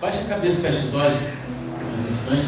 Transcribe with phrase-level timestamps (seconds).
[0.00, 1.16] Baixe a cabeça, feche os olhos
[1.90, 2.46] nesse instante.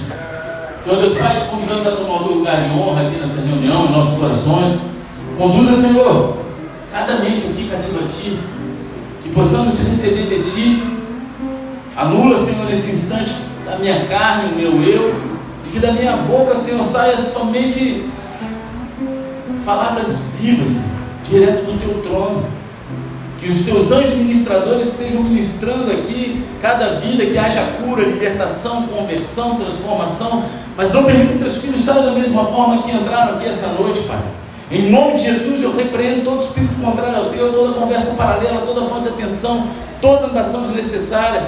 [0.85, 3.87] Senhor Deus Pai, te convidamos a tomar o teu lugar de honra aqui nessa reunião,
[3.87, 4.79] em nossos corações.
[5.37, 6.37] Conduza, Senhor,
[6.93, 8.39] cada mente aqui cativa a Ti.
[9.21, 10.97] Que possamos receber de Ti.
[11.97, 13.35] Anula, Senhor, nesse instante
[13.67, 15.21] a minha carne, o meu eu.
[15.67, 18.08] E que da minha boca, Senhor, saia somente
[19.66, 20.84] palavras vivas,
[21.28, 22.59] direto do Teu trono
[23.41, 29.56] que os teus anjos ministradores estejam ministrando aqui cada vida, que haja cura, libertação, conversão,
[29.56, 30.45] transformação.
[30.77, 34.00] Mas não permita que teus filhos saiam da mesma forma que entraram aqui essa noite,
[34.00, 34.20] Pai.
[34.70, 38.83] Em nome de Jesus, eu repreendo todo espírito contrário ao teu, toda conversa paralela, toda
[38.83, 39.66] falta de atenção,
[40.02, 41.42] toda andação desnecessária.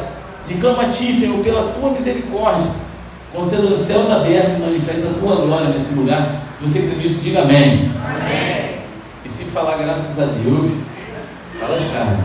[0.49, 2.73] E clama a Ti, Senhor, pela Tua misericórdia.
[3.35, 6.43] Conceda os céus abertos e manifesta a Tua glória nesse lugar.
[6.51, 7.91] Se você crê nisso, diga amém.
[8.05, 8.79] amém.
[9.25, 10.73] E se falar graças a Deus,
[11.79, 12.19] De cara.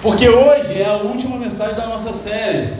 [0.00, 2.74] Porque hoje é a última mensagem da nossa série.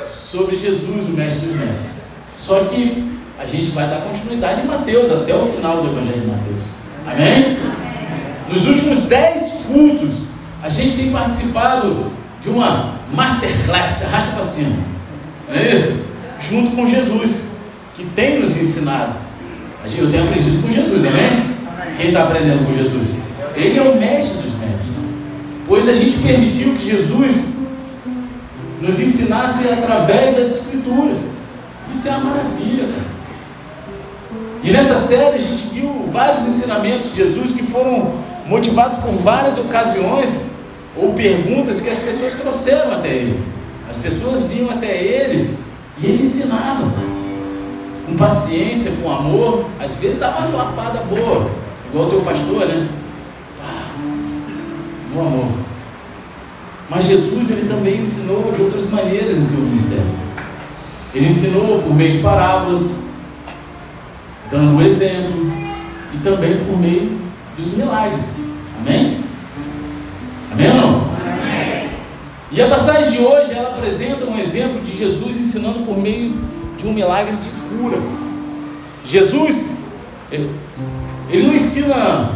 [0.00, 1.90] Sobre Jesus, o Mestre dos Mestres.
[2.28, 6.26] Só que a gente vai dar continuidade em Mateus, até o final do Evangelho de
[6.28, 6.62] Mateus.
[7.06, 7.58] Amém?
[8.48, 10.14] Nos últimos dez cultos,
[10.62, 14.76] a gente tem participado de uma masterclass, arrasta para cima.
[15.48, 16.04] Não é isso?
[16.40, 17.50] Junto com Jesus,
[17.94, 19.14] que tem nos ensinado.
[19.96, 21.55] Eu tenho aprendido com Jesus, amém?
[21.96, 23.10] Quem está aprendendo com Jesus?
[23.54, 24.96] Ele é o mestre dos mestres.
[25.66, 27.54] Pois a gente permitiu que Jesus
[28.80, 31.18] nos ensinasse através das Escrituras.
[31.92, 32.88] Isso é uma maravilha.
[34.62, 38.14] E nessa série a gente viu vários ensinamentos de Jesus que foram
[38.46, 40.46] motivados por várias ocasiões
[40.96, 43.42] ou perguntas que as pessoas trouxeram até ele.
[43.88, 45.56] As pessoas vinham até ele
[45.98, 46.92] e ele ensinava
[48.06, 51.50] com paciência, com amor, às vezes dava uma lapada boa,
[51.96, 52.88] Igual o teu pastor, né?
[53.58, 53.88] Ah,
[55.14, 55.48] no amor.
[56.90, 60.04] Mas Jesus ele também ensinou de outras maneiras em seu ministério.
[61.14, 62.96] Ele ensinou por meio de parábolas,
[64.50, 65.50] dando o exemplo,
[66.12, 67.18] e também por meio
[67.56, 68.34] dos milagres.
[68.78, 69.24] Amém?
[70.52, 71.00] Amém ou não?
[71.18, 71.88] Amém.
[72.52, 76.34] E a passagem de hoje ela apresenta um exemplo de Jesus ensinando por meio
[76.76, 77.96] de um milagre de cura.
[79.02, 79.64] Jesus,
[80.30, 80.50] ele,
[81.28, 82.30] ele não ensina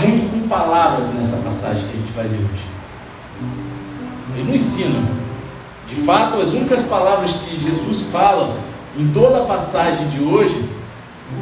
[0.00, 2.64] muito com palavras nessa passagem que a gente vai ler hoje.
[4.34, 5.00] Ele não ensina.
[5.86, 8.56] De fato, as únicas palavras que Jesus fala
[8.98, 10.68] em toda a passagem de hoje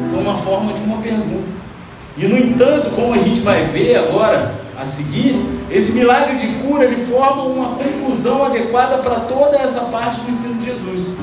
[0.03, 1.51] são uma forma de uma pergunta.
[2.17, 6.85] E no entanto, como a gente vai ver agora a seguir, esse milagre de cura
[6.85, 11.17] ele forma uma conclusão adequada para toda essa parte do ensino de Jesus.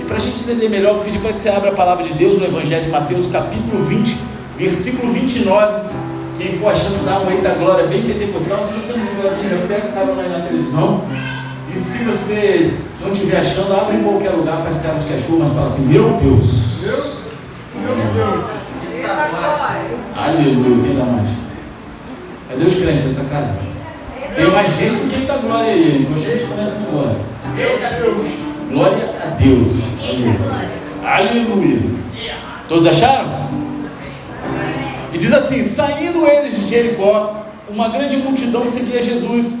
[0.00, 2.14] E para a gente entender melhor, vou pedir para que você abra a palavra de
[2.14, 4.18] Deus no Evangelho de Mateus, capítulo 20,
[4.58, 5.88] Versículo 29.
[6.36, 9.64] Quem for achando dar um eita glória bem pentecostal, se você não tiver a Bíblia,
[9.68, 11.04] pega o carona aí na televisão.
[11.74, 15.50] E se você não estiver achando, abre em qualquer lugar, faz cara de cachorro, mas
[15.50, 16.44] fala assim: Meu Deus.
[16.82, 17.18] Deus?
[17.74, 18.44] Meu Deus.
[20.16, 20.84] Aleluia.
[20.84, 21.28] Quem dá mais?
[22.48, 23.58] Cadê os crentes dessa casa?
[24.34, 26.02] Tem mais gente do que eita glória aí.
[26.02, 27.24] Então gente conhece esse negócio.
[28.70, 29.72] Glória a Deus.
[31.04, 31.80] Aleluia.
[32.68, 33.37] Todos acharam?
[35.18, 39.52] E diz assim: saindo eles de Jericó, uma grande multidão seguia Jesus.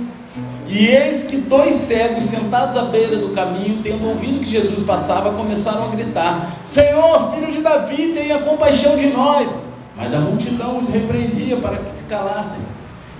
[0.68, 5.32] E eis que dois cegos sentados à beira do caminho, tendo ouvido que Jesus passava,
[5.32, 9.58] começaram a gritar: Senhor, filho de Davi, tenha compaixão de nós.
[9.96, 12.60] Mas a multidão os repreendia para que se calassem.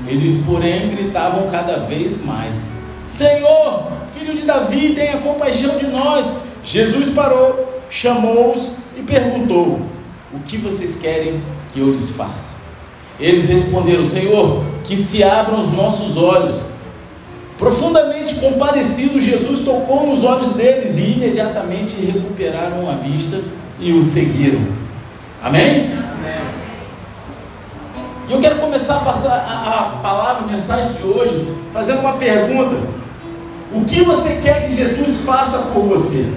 [0.06, 2.70] Eles, porém, gritavam cada vez mais:
[3.03, 6.37] Senhor, filho de Davi, tenha compaixão de nós.
[6.62, 9.81] Jesus parou, chamou-os e perguntou:
[10.32, 11.43] O que vocês querem
[11.73, 12.53] que eu lhes faça?
[13.19, 16.55] Eles responderam: Senhor, que se abram os nossos olhos.
[17.59, 23.41] Profundamente compadecido, Jesus tocou nos olhos deles e imediatamente recuperaram a vista
[23.81, 24.61] e o seguiram.
[25.43, 25.93] Amém?
[25.93, 26.09] Amém.
[28.29, 32.12] E eu quero começar a passar a, a palavra, a mensagem de hoje, fazendo uma
[32.12, 32.77] pergunta:
[33.73, 36.32] O que você quer que Jesus faça por você?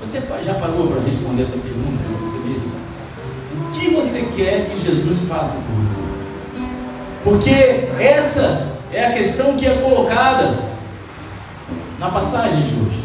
[0.00, 2.72] Você já parou para responder essa pergunta para você mesmo?
[3.84, 6.02] Que você quer que Jesus faça por você?
[7.22, 10.58] Porque essa é a questão que é colocada
[11.98, 13.04] na passagem de hoje.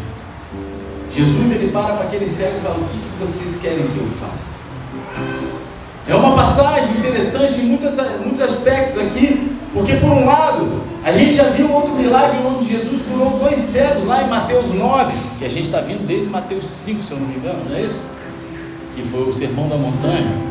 [1.14, 4.54] Jesus ele para para aquele cego e fala: O que, vocês querem que eu faça?
[6.08, 7.94] É uma passagem interessante em muitos,
[8.24, 13.02] muitos aspectos aqui, porque por um lado, a gente já viu outro milagre onde Jesus
[13.02, 17.02] curou dois cegos lá em Mateus 9, que a gente está vindo desde Mateus 5,
[17.02, 18.04] se eu não me engano, não é isso?
[18.96, 20.49] Que foi o sermão da montanha.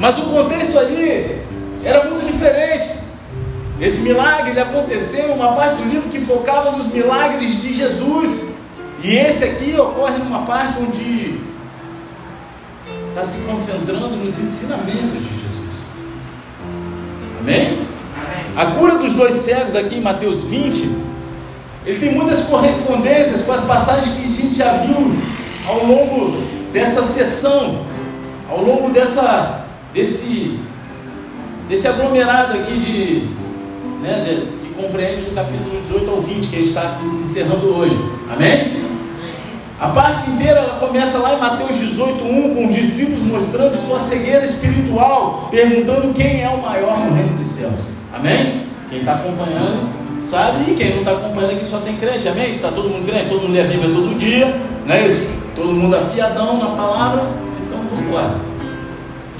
[0.00, 1.38] Mas o contexto ali
[1.84, 2.88] era muito diferente.
[3.80, 8.48] Esse milagre aconteceu em uma parte do livro que focava nos milagres de Jesus.
[9.02, 11.38] E esse aqui ocorre numa parte onde
[13.10, 15.76] está se concentrando nos ensinamentos de Jesus.
[17.40, 17.86] Amém?
[18.56, 21.10] A cura dos dois cegos aqui em Mateus 20,
[21.86, 25.16] ele tem muitas correspondências com as passagens que a gente já viu
[25.66, 26.42] ao longo
[26.72, 27.84] dessa sessão,
[28.50, 30.58] ao longo dessa, desse,
[31.68, 33.28] desse aglomerado aqui de,
[34.02, 37.96] né, de, que compreende do capítulo 18 ao 20 que a gente está encerrando hoje.
[38.32, 38.90] Amém?
[39.80, 44.44] A parte inteira ela começa lá em Mateus 18:1 com os discípulos mostrando sua cegueira
[44.44, 47.80] espiritual, perguntando quem é o maior no reino dos céus.
[48.12, 48.66] Amém?
[48.90, 49.88] Quem está acompanhando
[50.20, 52.56] sabe, e quem não está acompanhando aqui só tem crente, amém?
[52.56, 54.54] Está todo mundo crente, todo mundo lê a Bíblia todo dia,
[54.86, 55.30] não é isso?
[55.56, 57.22] Todo mundo afiadão na palavra,
[57.66, 58.49] então vamos lá.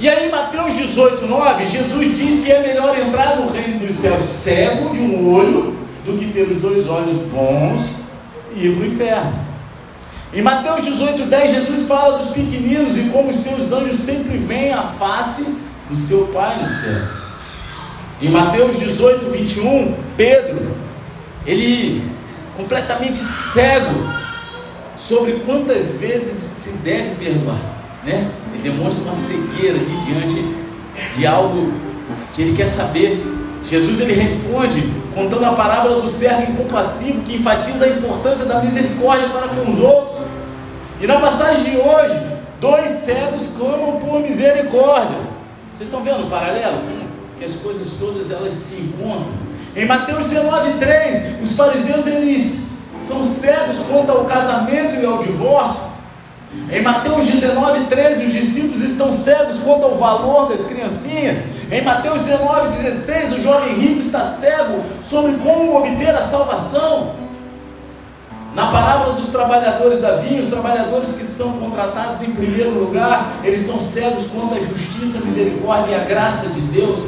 [0.01, 3.97] E aí, em Mateus 18, 9, Jesus diz que é melhor entrar no reino dos
[3.97, 7.97] céus cego de um olho do que ter os dois olhos bons
[8.55, 9.33] e ir para o inferno.
[10.33, 14.73] Em Mateus 18, 10, Jesus fala dos pequeninos e como os seus anjos sempre veem
[14.73, 15.45] a face
[15.87, 17.03] do seu Pai no céu.
[18.19, 20.75] Em Mateus 18, 21, Pedro,
[21.45, 22.01] ele
[22.57, 23.93] completamente cego
[24.97, 28.29] sobre quantas vezes se deve perdoar, né?
[28.53, 30.55] Ele demonstra uma cegueira aqui diante
[31.15, 31.73] de algo
[32.35, 33.25] que ele quer saber.
[33.65, 34.81] Jesus ele responde
[35.13, 39.79] contando a parábola do servo incompassivo que enfatiza a importância da misericórdia para com os
[39.79, 40.25] outros.
[40.99, 42.19] E na passagem de hoje,
[42.59, 45.17] dois cegos clamam por misericórdia.
[45.71, 47.01] Vocês estão vendo o paralelo?
[47.41, 49.33] que as coisas todas elas se encontram.
[49.75, 55.90] Em Mateus 19:3, os fariseus eles são cegos quanto ao casamento e ao divórcio.
[56.71, 61.37] Em Mateus 19:13, os discípulos estão cegos quanto ao valor das criancinhas.
[61.69, 67.11] Em Mateus 19:16, o jovem rico está cego sobre como obter a salvação.
[68.55, 73.61] Na parábola dos trabalhadores da vinha, os trabalhadores que são contratados em primeiro lugar, eles
[73.61, 76.99] são cegos quanto à justiça, misericórdia e a graça de Deus.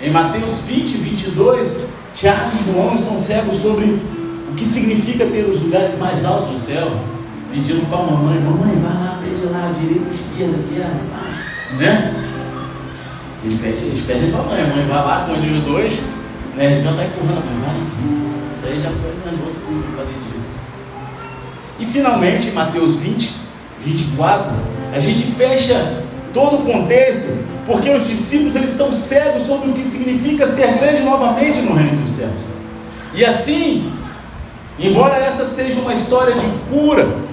[0.00, 5.60] Em Mateus 20, 22, Tiago e João estão cegos sobre o que significa ter os
[5.60, 7.13] lugares mais altos do céu.
[7.54, 12.14] Pedindo para a mamãe, mamãe, vai lá, pede lá, direita, esquerda, aqui, ah, né?
[13.44, 16.00] Eles pedem, eles pedem para a mãe, a mãe vai lá com eles dois,
[16.56, 16.72] né?
[16.72, 19.96] Eles vão estar empurrando a mãe, vai, isso aí já foi no outro culto eu
[19.96, 20.48] falei disso.
[21.78, 23.32] E finalmente, Mateus 20,
[23.84, 24.50] 24,
[24.92, 26.02] a gente fecha
[26.32, 31.02] todo o contexto, porque os discípulos eles estão cegos sobre o que significa ser grande
[31.02, 32.32] novamente no reino dos céus.
[33.14, 33.92] E assim,
[34.76, 37.23] embora essa seja uma história de cura,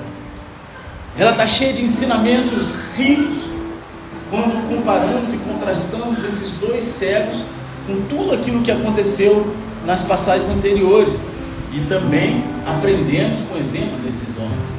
[1.17, 3.37] ela está cheia de ensinamentos ricos
[4.29, 7.43] quando comparamos e contrastamos esses dois cegos
[7.85, 9.53] com tudo aquilo que aconteceu
[9.85, 11.19] nas passagens anteriores
[11.73, 14.69] e também aprendemos com o exemplo desses homens.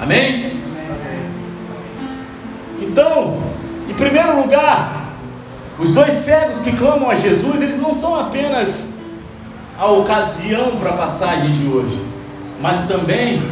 [0.00, 0.60] Amém?
[2.80, 3.38] Então,
[3.88, 5.12] em primeiro lugar,
[5.78, 8.88] os dois cegos que clamam a Jesus, eles não são apenas
[9.78, 12.00] a ocasião para a passagem de hoje,
[12.60, 13.42] mas também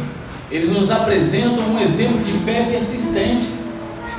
[0.55, 3.45] eles nos apresentam um exemplo de fé persistente.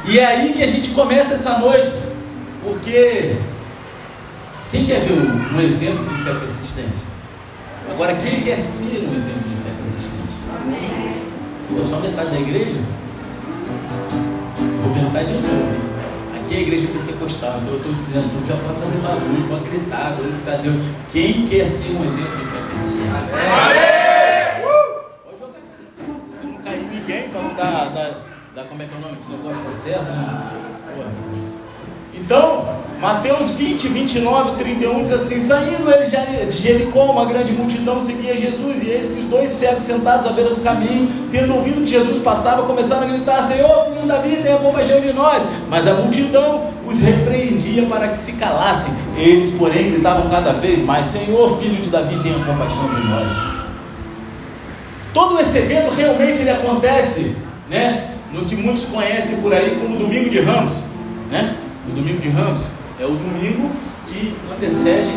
[0.04, 1.90] E é aí que a gente começa essa noite,
[2.62, 3.36] porque
[4.70, 7.06] quem quer ver um exemplo de fé persistente?
[7.90, 10.28] Agora, quem quer ser um exemplo de fé persistente?
[10.60, 11.22] Amém.
[11.74, 12.80] Ou só metade da igreja?
[14.82, 15.86] Vou perguntar de novo.
[16.36, 19.70] Aqui é a igreja pentecostal, então eu estou dizendo, tu já pode fazer barulho, pode
[19.70, 20.76] gritar, glorificar Deus.
[21.10, 23.08] Quem quer ser um exemplo de fé persistente?
[23.08, 23.95] Amém.
[27.70, 28.10] Dar,
[28.54, 29.18] dar, como é que é o nome?
[29.18, 30.50] Se não processo, né?
[32.14, 32.64] Então,
[33.00, 38.82] Mateus 20, 29, 31 diz assim: Saindo ele de Jericó, uma grande multidão seguia Jesus,
[38.82, 42.18] e eis que os dois cegos sentados à beira do caminho, tendo ouvido que Jesus
[42.18, 45.42] passava, começaram a gritar: Senhor, filho de Davi, tenha compaixão de nós.
[45.68, 48.94] Mas a multidão os repreendia para que se calassem.
[49.16, 53.56] Eles, porém, gritavam cada vez mais: Senhor, filho de Davi, tenha compaixão de nós.
[55.12, 57.36] Todo esse evento realmente ele acontece,
[57.68, 58.16] né?
[58.32, 60.82] No que muitos conhecem por aí como Domingo de Ramos,
[61.30, 61.56] né?
[61.88, 62.66] O domingo de Ramos
[63.00, 63.70] é o domingo
[64.08, 65.12] que antecede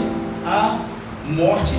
[0.46, 0.80] a
[1.28, 1.76] morte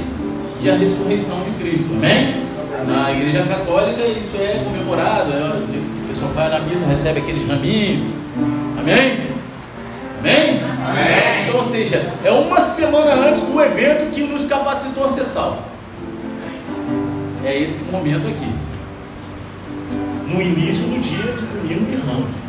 [0.60, 1.92] e a ressurreição de Cristo.
[1.94, 2.46] Amém?
[2.86, 5.32] Na igreja católica isso é comemorado.
[5.32, 5.60] É,
[6.04, 8.10] o pessoal vai na missa, recebe aqueles raminhos.
[8.78, 9.30] Amém?
[10.18, 10.60] Amém?
[10.86, 11.42] Amém?
[11.44, 15.58] Então, ou seja, é uma semana antes do evento que nos capacitou a ser salvo.
[17.44, 18.69] É esse momento aqui.
[20.32, 22.40] No início do dia de domingo Ramos.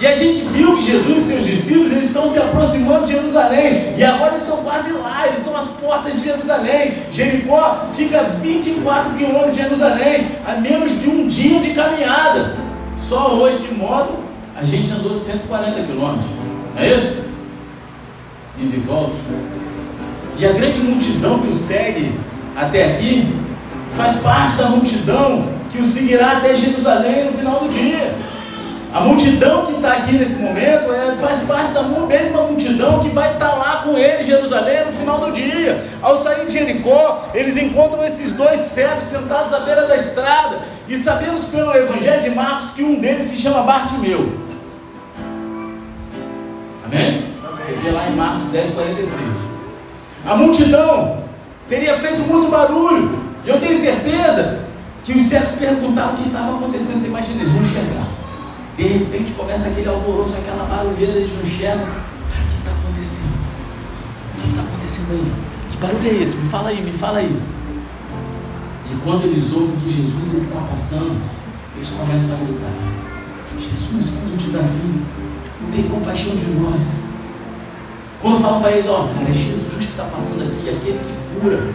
[0.00, 3.94] E a gente viu que Jesus e seus discípulos eles estão se aproximando de Jerusalém.
[3.98, 6.94] E agora eles estão quase lá, eles estão às portas de Jerusalém.
[7.12, 12.56] Jericó fica 24 quilômetros de Jerusalém, a menos de um dia de caminhada.
[12.98, 14.20] Só hoje de moto
[14.56, 16.30] a gente andou 140 quilômetros.
[16.74, 17.24] Não é isso?
[18.58, 19.16] E de volta.
[20.38, 22.14] E a grande multidão que o segue
[22.56, 23.28] até aqui
[23.92, 28.14] faz parte da multidão que o seguirá até Jerusalém no final do dia.
[28.92, 33.32] A multidão que está aqui nesse momento é, faz parte da mesma multidão que vai
[33.34, 35.80] estar tá lá com ele em Jerusalém no final do dia.
[36.02, 40.58] Ao sair de Jericó, eles encontram esses dois cegos sentados à beira da estrada.
[40.88, 44.32] E sabemos pelo Evangelho de Marcos que um deles se chama Bartimeu.
[46.84, 47.26] Amém?
[47.58, 49.22] Você vê lá em Marcos 10, 46.
[50.26, 51.22] A multidão
[51.68, 53.20] teria feito muito barulho.
[53.44, 54.69] E eu tenho certeza
[55.10, 57.00] que os cegos perguntavam o que estava acontecendo.
[57.00, 58.08] Você imagina, eles vão enxergar.
[58.76, 61.84] De repente começa aquele alvoroço, aquela barulheira, eles não enxergam.
[61.84, 63.34] Cara, o que está acontecendo?
[64.36, 65.32] O que está acontecendo aí?
[65.70, 66.36] Que barulho é esse?
[66.36, 67.42] Me fala aí, me fala aí.
[68.90, 71.20] E quando eles ouvem que Jesus está passando,
[71.74, 72.70] eles começam a gritar:
[73.58, 75.02] Jesus, filho de Davi,
[75.72, 76.84] tem compaixão de nós.
[78.22, 81.68] Quando falam para eles, ó, cara, é Jesus que está passando aqui, aquele que cura,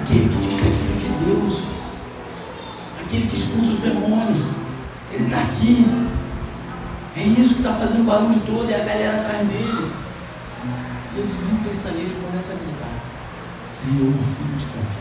[0.00, 1.79] aquele que diz que é filho de Deus,
[3.10, 4.40] aquele que expulsa os demônios.
[5.12, 5.84] Ele está aqui.
[7.16, 9.90] É isso que está fazendo o barulho todo, e a galera atrás dele.
[11.16, 12.88] E pestanejam e começam a gritar:
[13.66, 14.96] Senhor, filho de Davi,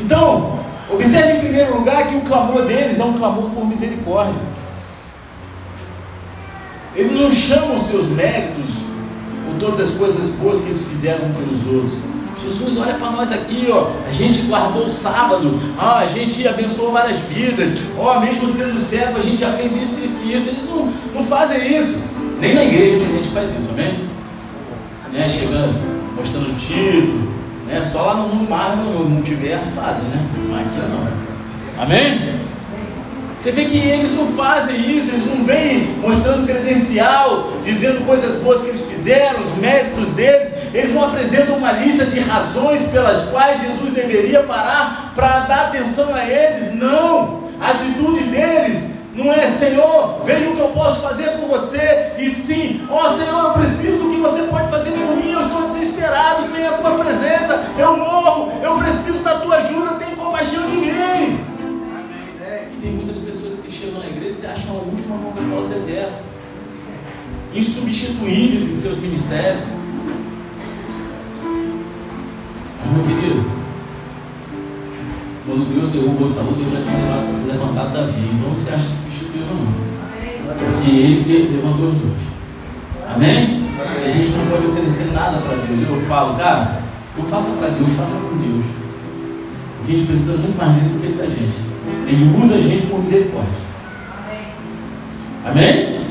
[0.00, 0.60] Então,
[0.92, 4.56] observe em primeiro lugar que o clamor deles é um clamor por misericórdia.
[6.94, 8.70] Eles não chamam seus méritos
[9.46, 12.05] por todas as coisas boas que eles fizeram pelos outros
[12.46, 13.90] Jesus, olha para nós aqui, ó.
[14.08, 19.18] A gente guardou o sábado, ah, a gente abençoou várias vidas, ó, mesmo sendo cego,
[19.18, 20.48] a gente já fez isso, isso e isso.
[20.50, 21.98] Eles não, não fazem isso.
[22.40, 23.98] Nem na igreja a gente faz isso, amém?
[25.12, 25.28] Né?
[25.28, 25.80] Chegando,
[26.14, 27.32] mostrando o título,
[27.66, 27.80] né?
[27.80, 30.24] Só lá no mundo mar, no multiverso fazem, né?
[30.50, 31.82] Mas aqui não.
[31.82, 32.36] Amém?
[33.34, 38.62] Você vê que eles não fazem isso, eles não vêm mostrando credencial, dizendo coisas boas
[38.62, 43.62] que eles fizeram, os méritos deles, eles não apresentam uma lista de razões pelas quais
[43.62, 46.74] Jesus deveria parar para dar atenção a eles.
[46.74, 47.44] Não!
[47.58, 52.12] A atitude deles não é Senhor, veja o que eu posso fazer por você.
[52.18, 55.32] E sim, ó Senhor, eu preciso do que você pode fazer por mim.
[55.32, 57.64] Eu estou desesperado sem a tua presença.
[57.78, 59.94] Eu morro, eu preciso da tua ajuda.
[59.94, 61.40] Tem compaixão de mim.
[62.74, 65.74] E tem muitas pessoas que chegam na igreja e se acham a última Coca-Cola do
[65.74, 66.22] deserto,
[67.54, 69.64] insubstituíveis em seus ministérios.
[72.96, 73.44] Meu querido,
[75.44, 78.30] quando Deus derrubou Saúl, Deus já tinha levantado Davi.
[78.34, 79.66] Então não se acha substituído não.
[80.56, 82.18] Porque ele levantou os dois.
[83.14, 83.66] Amém?
[84.02, 85.86] E a gente não pode oferecer nada para Deus.
[85.86, 86.80] Eu falo, cara,
[87.18, 88.64] não faça para Deus, faça com Deus.
[89.76, 91.56] Porque a gente precisa muito mais dele do que ele da gente.
[92.08, 93.52] Ele usa a gente por misericórdia.
[95.44, 95.98] Amém?
[95.98, 96.06] Amém?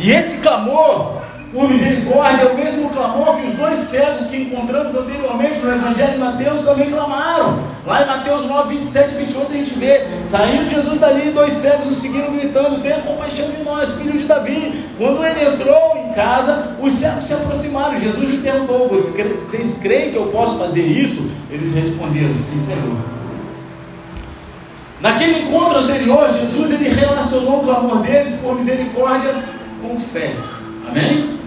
[0.00, 1.23] E esse clamor
[1.54, 6.12] por misericórdia é o mesmo clamor que os dois cegos que encontramos anteriormente no Evangelho
[6.14, 7.60] de Mateus também clamaram.
[7.86, 11.92] Lá em Mateus 9, 27 e 28 a gente vê, saindo Jesus dali, dois cegos
[11.92, 14.84] o seguiram gritando, tenha compaixão de nós, filho de Davi.
[14.98, 18.00] Quando ele entrou em casa, os cegos se aproximaram.
[18.00, 21.30] Jesus lhe perguntou, vocês creem que eu posso fazer isso?
[21.48, 22.96] Eles responderam, sim Senhor.
[25.00, 29.36] Naquele encontro anterior, Jesus ele relacionou o clamor deles por misericórdia
[29.80, 30.32] com fé.
[30.88, 31.43] Amém?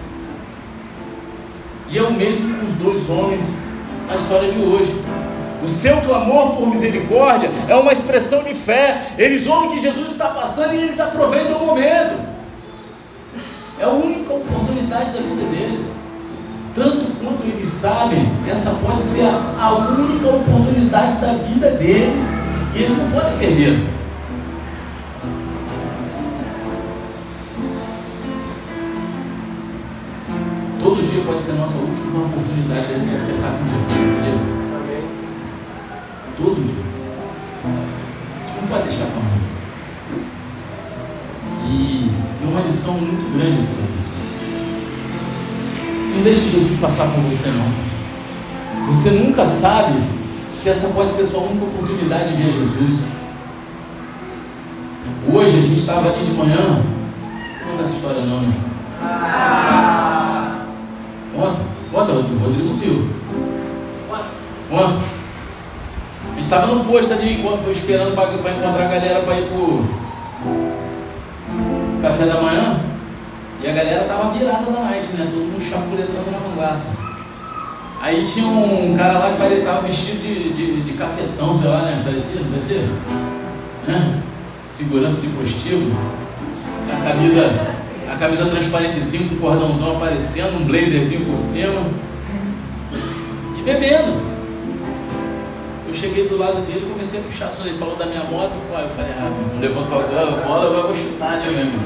[1.90, 3.56] E é o mesmo com os dois homens
[4.08, 4.94] na história de hoje.
[5.62, 9.00] O seu clamor por misericórdia é uma expressão de fé.
[9.16, 12.14] Eles ouvem que Jesus está passando e eles aproveitam o momento.
[13.80, 15.92] É a única oportunidade da vida deles.
[16.74, 19.26] Tanto quanto eles sabem, essa pode ser
[19.58, 22.28] a única oportunidade da vida deles.
[22.74, 23.97] E eles não podem perder.
[31.28, 33.84] Pode ser a nossa última oportunidade de nos acertar com Deus.
[34.24, 34.40] Deus.
[36.38, 36.84] Todo dia.
[38.62, 39.38] Não pode deixar para amanhã.
[41.66, 44.16] E tem uma lição muito grande para isso.
[46.16, 48.86] Não deixe Jesus passar por você não.
[48.86, 50.00] Você nunca sabe
[50.54, 53.00] se essa pode ser sua única oportunidade de ver Jesus.
[55.30, 56.82] Hoje a gente estava ali de manhã.
[56.82, 58.54] Não conta essa história não, né?
[59.02, 60.17] Ah.
[61.38, 61.62] Ontem,
[61.94, 63.08] ontem, o Rodrigo viu.
[64.70, 64.98] Ontem.
[66.32, 69.84] A gente estava no posto ali, esperando para encontrar a galera para ir pro.
[72.02, 72.80] café da manhã
[73.62, 75.28] e a galera tava virada na night, né?
[75.30, 76.90] Todo mundo chapuletando na mangaça.
[78.00, 81.82] Aí tinha um cara lá que parecia tava vestido de, de, de, cafetão, sei lá,
[81.82, 82.02] né?
[82.04, 82.88] Parecia, não parecia?
[83.86, 84.22] Né?
[84.66, 85.90] Segurança de postigo.
[86.92, 87.76] A camisa,
[88.10, 91.86] a camisa transparentezinha com o cordãozão aparecendo, um blazerzinho por cima.
[93.58, 94.38] E bebendo
[95.88, 97.66] eu cheguei do lado dele e comecei a puxar assunto.
[97.66, 100.86] Ele falou da minha moto, pô, eu falei, ah, não levantou a bola, agora eu
[100.88, 101.80] vou chutar, né, mesmo?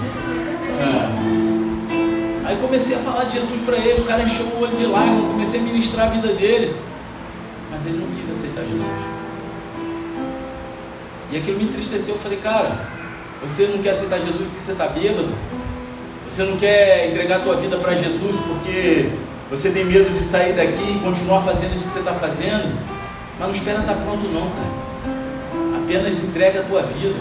[2.44, 2.48] É.
[2.48, 5.30] Aí comecei a falar de Jesus para ele, o cara encheu o olho de lágrimas,
[5.30, 6.74] comecei a ministrar a vida dele.
[7.70, 8.82] Mas ele não quis aceitar Jesus.
[11.30, 12.16] E aquilo me entristeceu.
[12.16, 12.80] Eu falei, cara,
[13.40, 15.32] você não quer aceitar Jesus porque você está bêbado?
[16.28, 19.10] Você não quer entregar a tua vida para Jesus porque
[19.50, 22.74] você tem medo de sair daqui e continuar fazendo isso que você está fazendo?
[23.38, 25.82] Mas não espera estar pronto não, cara.
[25.82, 27.16] Apenas entrega a tua vida.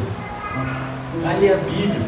[1.21, 2.01] Vai ler a Bíblia.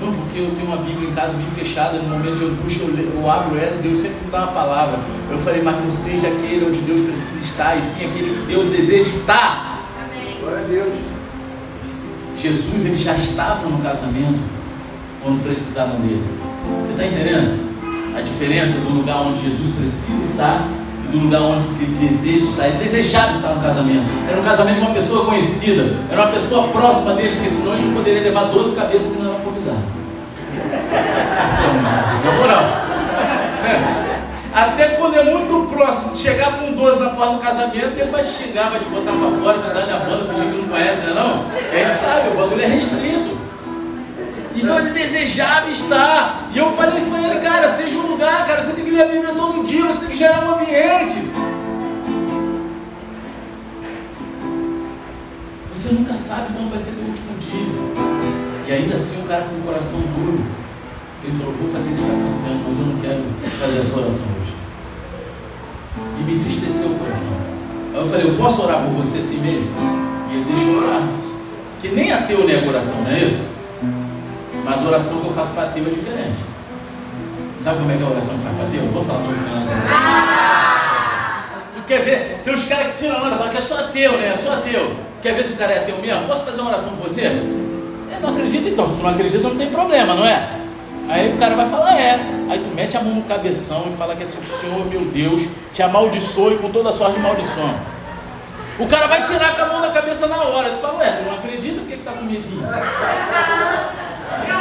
[0.00, 3.22] Não porque eu tenho uma Bíblia em casa bem fechada, no momento de angústia eu,
[3.22, 4.98] eu abro ela, Deus sempre me dá uma palavra.
[5.30, 8.66] Eu falei, mas não seja aquele onde Deus precisa estar, e sim aquele que Deus
[8.66, 9.82] deseja estar.
[10.04, 10.36] Amém.
[10.40, 10.92] Glória a Deus.
[12.36, 14.53] Jesus ele já estava no casamento
[15.24, 16.22] quando precisavam dele.
[16.80, 17.74] Você está entendendo?
[18.16, 20.68] A diferença do lugar onde Jesus precisa estar
[21.10, 22.68] do lugar onde ele deseja estar.
[22.68, 24.04] Ele desejava estar no casamento.
[24.28, 27.86] Era um casamento com uma pessoa conhecida, era uma pessoa próxima dele, porque senão ele
[27.86, 29.78] não poderia levar 12 cabeças que não era convidado.
[32.46, 32.84] Não.
[33.66, 34.04] É.
[34.52, 38.70] Até quando é muito próximo, chegar com 12 na porta do casamento, ele vai xingar,
[38.70, 41.44] vai te botar pra fora, te dar na banda, fingir que não conhece, né não?
[41.76, 43.33] gente sabe, o bagulho é restrito.
[44.54, 46.48] Então ele desejava estar.
[46.52, 49.02] E eu falei isso para ele, cara, seja um lugar, cara, você tem que ler
[49.02, 51.30] a Bíblia todo dia, você tem que gerar um ambiente.
[55.72, 58.64] Você nunca sabe quando vai ser o último dia.
[58.66, 60.44] E ainda assim o cara com o coração duro.
[61.22, 63.22] Ele falou, vou fazer isso que está mas eu não quero
[63.58, 64.54] fazer essa oração hoje.
[66.20, 67.28] E me entristeceu o coração.
[67.92, 69.70] Aí eu falei, eu posso orar por você assim mesmo?
[70.30, 71.08] E ele deixou orar.
[71.80, 73.53] Que nem ateu nega oração, não é isso?
[74.64, 76.42] Mas a oração que eu faço para Deus é diferente.
[77.58, 78.90] Sabe como é que é a oração que faz para Deus?
[78.90, 79.64] Vou falar no canal.
[81.72, 82.40] Tu quer ver?
[82.42, 84.28] Tem uns caras que tiram a onda e falam que é só ateu, né?
[84.28, 84.96] É só ateu.
[85.22, 86.26] Quer ver se o cara é ateu mesmo?
[86.26, 87.22] Posso fazer uma oração por você?
[87.22, 88.86] É, não acredita então.
[88.86, 90.48] Se tu não acredita, não tem problema, não é?
[91.08, 92.18] Aí o cara vai falar, é.
[92.48, 95.46] Aí tu mete a mão no cabeção e fala que assim, o Senhor, meu Deus,
[95.72, 97.74] te amaldiçoe com toda a sorte de maldição.
[98.78, 100.70] O cara vai tirar com a mão da cabeça na hora.
[100.70, 101.80] Tu fala, ué, tu não acredita?
[101.80, 102.66] Por que, que tá com medinho?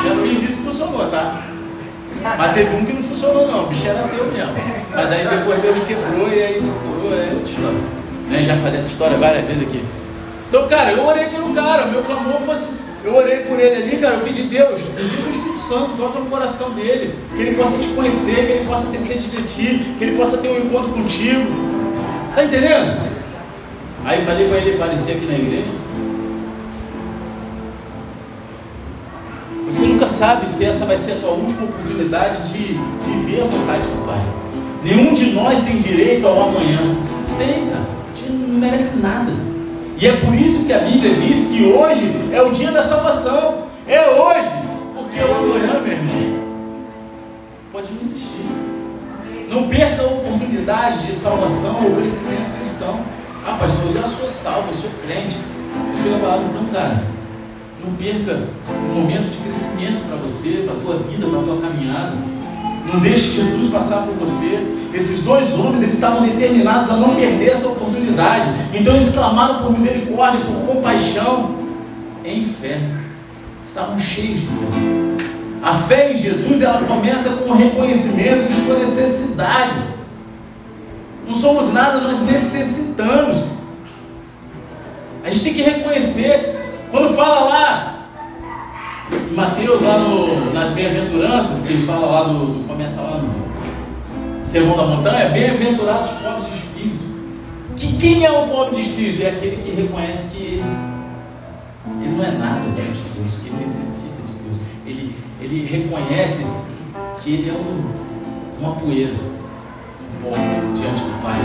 [0.03, 1.43] Já fiz isso e funcionou, tá?
[2.21, 4.53] Mas teve um que não funcionou não, o bicho era teu mesmo.
[4.93, 7.79] Mas aí depois Deus quebrou e aí procurou, aí outra história.
[8.29, 8.43] Né?
[8.43, 9.83] Já falei essa história várias vezes aqui.
[10.47, 12.83] Então, cara, eu orei pelo cara, meu clamor fosse.
[13.03, 16.27] Eu orei por ele ali, cara, eu pedi Deus, envia o Espírito Santo, toca no
[16.27, 20.03] coração dele, que ele possa te conhecer, que ele possa ter sede de ti, que
[20.05, 21.45] ele possa ter um encontro contigo.
[22.33, 23.11] Tá entendendo?
[24.05, 25.82] Aí falei para ele aparecer aqui na igreja.
[30.13, 34.21] Sabe se essa vai ser a tua última oportunidade de viver a vontade do Pai.
[34.83, 36.79] Nenhum de nós tem direito ao amanhã.
[37.37, 37.81] Tem, cara.
[37.81, 39.31] A gente não merece nada.
[39.97, 43.63] E é por isso que a Bíblia diz que hoje é o dia da salvação.
[43.87, 44.49] É hoje.
[44.95, 46.39] Porque o amanhã, meu irmão,
[47.71, 48.45] pode não existir.
[49.49, 52.99] Não perca a oportunidade de salvação ou crescimento cristão.
[53.45, 55.37] Ah, pastor, eu já sou salvo, eu sou crente.
[55.89, 57.03] Eu sou palavra, então, cara,
[57.85, 61.61] não perca um momento de crescimento para você, para a tua vida, para a tua
[61.61, 62.13] caminhada.
[62.91, 64.59] Não deixe Jesus passar por você.
[64.93, 68.49] Esses dois homens eles estavam determinados a não perder essa oportunidade.
[68.73, 71.55] Então eles clamaram por misericórdia, por compaixão,
[72.23, 72.79] em fé.
[73.65, 75.23] Estavam cheios de fé.
[75.61, 79.93] A fé em Jesus ela começa com o reconhecimento de sua necessidade.
[81.25, 83.37] Não somos nada, nós necessitamos.
[85.23, 86.62] A gente tem que reconhecer
[86.93, 88.05] quando fala lá,
[89.11, 94.77] em Mateus, lá no, nas bem-aventuranças, que ele fala lá do, começa lá no Sermão
[94.77, 97.05] da Montanha, bem-aventurados os pobres de espírito.
[97.75, 99.23] Que, quem é o pobre de espírito?
[99.23, 100.63] É aquele que reconhece que ele,
[101.99, 104.59] ele não é nada diante de Deus, que ele necessita de Deus.
[104.85, 106.45] Ele, ele reconhece
[107.23, 107.91] que ele é um,
[108.59, 110.35] uma poeira, um pó
[110.75, 111.39] diante do Pai.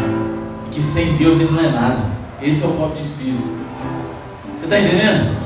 [0.66, 2.04] E que sem Deus ele não é nada.
[2.42, 3.58] Esse é o pobre de espírito.
[4.58, 5.38] Você está entendendo?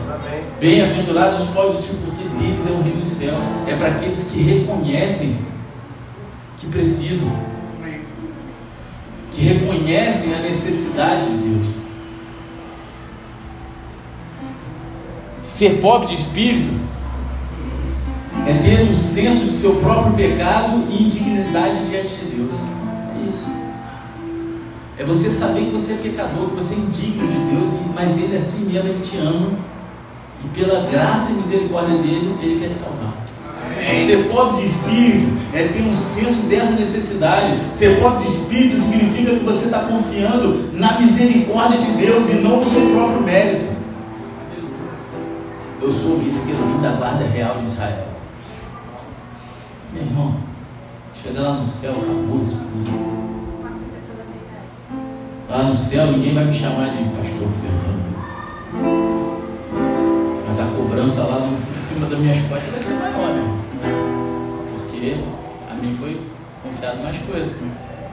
[0.58, 3.42] Bem-aventurados os pobres, porque deles é o reino dos céus.
[3.66, 5.36] É para aqueles que reconhecem
[6.56, 7.30] que precisam,
[9.30, 11.66] que reconhecem a necessidade de Deus.
[15.42, 16.72] Ser pobre de espírito
[18.46, 22.71] é ter um senso de seu próprio pecado e indignidade diante de Deus.
[24.98, 28.36] É você saber que você é pecador, que você é indigno de Deus, mas Ele
[28.36, 29.50] assim mesmo, Ele te ama.
[30.44, 33.22] E pela graça e misericórdia dele, Ele quer te salvar.
[33.94, 37.60] Ser pobre de espírito é ter um senso dessa necessidade.
[37.70, 42.60] Ser pobre de espírito significa que você está confiando na misericórdia de Deus e não
[42.60, 43.66] no seu próprio mérito.
[45.80, 48.08] Eu sou o vice-querubim da guarda real de Israel.
[49.92, 50.36] Meu irmão,
[51.22, 52.62] chega lá no céu, acabou isso.
[55.52, 58.02] Lá no céu ninguém vai me chamar de pastor Fernando.
[60.46, 63.58] Mas a cobrança lá em cima das minhas costas vai ser maior, né?
[64.72, 65.18] Porque
[65.70, 66.22] a mim foi
[66.62, 67.54] confiado mais coisas.
[67.54, 67.64] Você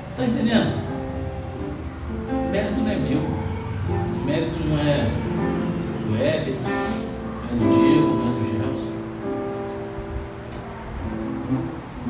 [0.07, 0.83] está entendendo?
[2.29, 3.19] O mérito não é meu.
[3.19, 5.07] O mérito não é
[6.05, 8.38] do Heber, não é do Diego, não é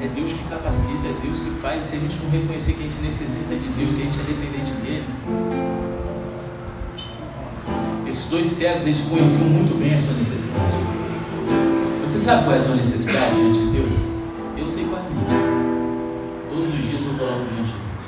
[0.01, 1.83] É Deus que capacita, é Deus que faz.
[1.83, 4.23] Se a gente não reconhecer que a gente necessita de Deus, que a gente é
[4.23, 5.03] dependente dele.
[8.07, 10.77] Esses dois cegos, eles conheciam muito bem a sua necessidade.
[12.01, 13.95] Você sabe qual é a tua necessidade diante de Deus?
[14.57, 15.25] Eu sei qual é a minha.
[16.47, 18.03] Todos os dias eu coloco diante de Deus.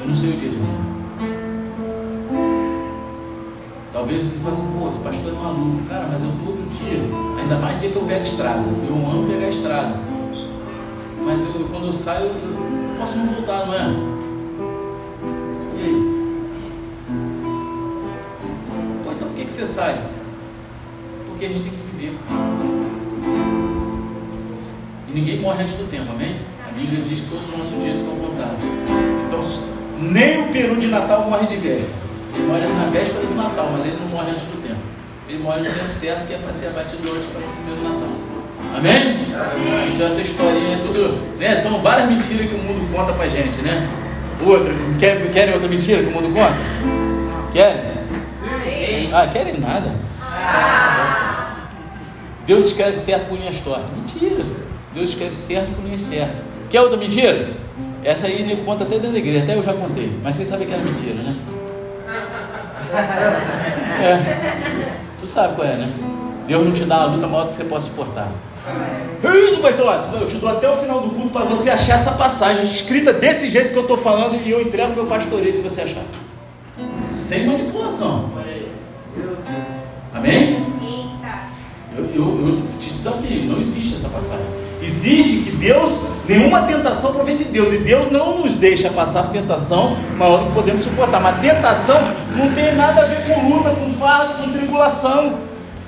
[0.00, 0.98] Eu não sei o dia de amanhã.
[3.90, 5.82] Talvez você faça assim, pô, esse pastor é um aluno.
[5.88, 7.00] Cara, mas eu todo dia,
[7.40, 8.62] ainda mais dia que eu pego a estrada.
[8.86, 10.17] Eu amo pegar a estrada.
[11.24, 14.18] Mas eu, quando eu saio, eu, posso não voltar, não é?
[19.48, 19.98] que você sai?
[21.26, 22.18] Porque a gente tem que viver.
[25.08, 26.36] E ninguém morre antes do tempo, amém?
[26.66, 28.60] A Bíblia diz que todos os nossos dias são contados.
[29.26, 29.40] Então,
[30.00, 31.94] nem o peru de Natal morre de véspera.
[32.34, 34.80] Ele morre na véspera do Natal, mas ele não morre antes do tempo.
[35.26, 38.27] Ele morre no tempo certo, que é para ser abatido hoje para o primeiro Natal.
[38.76, 39.34] Amém?
[39.34, 39.94] Amém?
[39.94, 41.18] Então essa historinha é tudo.
[41.38, 41.54] Né?
[41.54, 43.86] São várias mentiras que o mundo conta pra gente, né?
[44.44, 46.54] Outra, quer, querem outra mentira que o mundo conta?
[47.52, 47.98] Querem?
[49.12, 49.92] Ah, querem nada.
[52.46, 53.86] Deus escreve certo com linhas tortas.
[53.96, 54.44] Mentira.
[54.94, 56.38] Deus escreve certo com linhas certas.
[56.70, 57.50] Quer outra mentira?
[58.04, 60.10] Essa aí ele conta até dentro da igreja, até eu já contei.
[60.22, 61.36] Mas vocês sabem que era mentira, né?
[64.00, 64.92] É.
[65.18, 65.90] Tu sabe qual é, né?
[66.46, 68.28] Deus não te dá uma luta maior do que você possa suportar.
[69.22, 70.20] É isso, pastor.
[70.20, 73.50] Eu te dou até o final do culto para você achar essa passagem escrita desse
[73.50, 76.04] jeito que eu estou falando e eu entrego meu pastoreio se você achar.
[77.10, 78.30] Sem manipulação.
[80.14, 80.68] Amém?
[81.96, 84.46] Eu, eu, eu te desafio, não existe essa passagem.
[84.80, 85.90] Existe que Deus,
[86.28, 90.52] nenhuma tentação provém de Deus, e Deus não nos deixa passar tentação maior do que
[90.52, 91.20] podemos suportar.
[91.20, 92.00] Mas tentação
[92.36, 95.40] não tem nada a ver com luta, com fardo, com tribulação.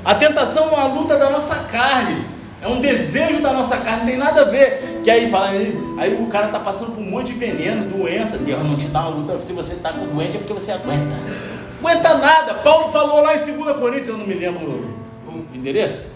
[0.04, 2.24] A tentação é uma luta da nossa carne,
[2.62, 5.00] é um desejo da nossa carne, não tem nada a ver.
[5.02, 8.62] Que aí fala, aí o cara está passando por um monte de veneno, doença, Deus
[8.62, 11.16] não te dá uma luta, se você está com doente é porque você aguenta
[11.80, 12.54] aguenta nada.
[12.54, 14.94] Paulo falou lá em 2 Coríntios, eu não me lembro
[15.26, 16.06] o endereço.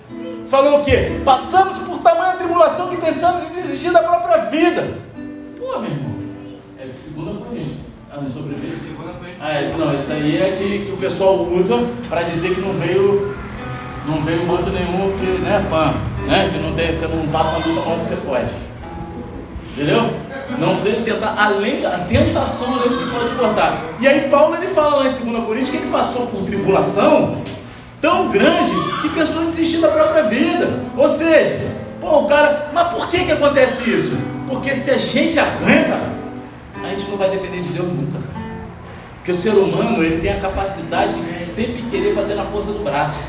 [0.46, 1.20] Falou o quê?
[1.24, 4.98] Passamos por tamanha tribulação que pensamos em desistir da própria vida.
[5.58, 6.14] Pô, meu irmão.
[6.78, 7.78] É 2 Coríntios.
[8.10, 8.94] Ah, não sobrevive?
[9.40, 11.76] Ah, esse, não, isso aí é que, que o pessoal usa
[12.08, 13.34] para dizer que não veio
[14.06, 15.94] não veio outro nenhum que, né, pan,
[16.26, 16.50] né?
[16.52, 18.50] Que não tem, você não passa a luta onde você pode.
[19.72, 20.14] Entendeu?
[20.58, 23.82] Não ser tentar além da tentação além do que pode suportar.
[23.98, 27.42] E aí Paulo ele fala lá em 2 Coríntios que ele passou por tribulação
[28.00, 30.80] tão grande que pessoas desistiram da própria vida.
[30.96, 34.16] Ou seja, pô, o cara, mas por que que acontece isso?
[34.46, 35.98] Porque se a gente aguenta,
[36.82, 38.18] a gente não vai depender de Deus nunca.
[39.24, 42.84] Porque o ser humano ele tem a capacidade de sempre querer fazer na força do
[42.84, 43.22] braço.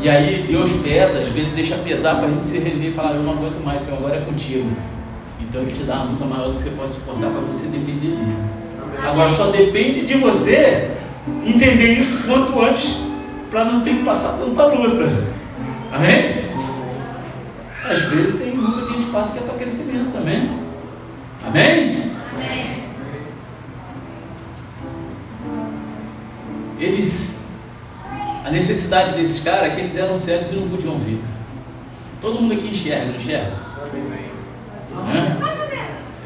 [0.00, 3.16] E aí Deus pesa, às vezes deixa pesar para a gente se render e falar,
[3.16, 4.70] eu não aguento mais, Senhor, agora é contigo.
[5.40, 8.14] Então ele te dá uma luta maior do que você pode suportar para você depender
[8.14, 8.36] dele.
[9.04, 10.92] Agora só depende de você
[11.44, 13.02] entender isso quanto antes
[13.50, 15.10] para não ter que passar tanta luta.
[15.92, 16.36] Amém?
[17.84, 20.56] Às vezes tem luta que a gente passa que é para crescimento também.
[21.44, 22.12] Amém?
[22.32, 22.81] Amém.
[26.82, 27.38] Eles,
[28.44, 31.20] a necessidade desses caras é que eles eram cegos e não podiam ver.
[32.20, 33.52] Todo mundo aqui enxerga, não enxerga?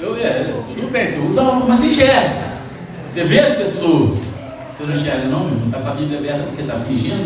[0.00, 2.56] Eu, é, tudo bem, você usa mas você enxerga.
[3.06, 4.16] Você vê as pessoas.
[4.16, 5.66] Você não enxerga, não, meu irmão?
[5.66, 7.24] Está com a Bíblia aberta porque está fingindo?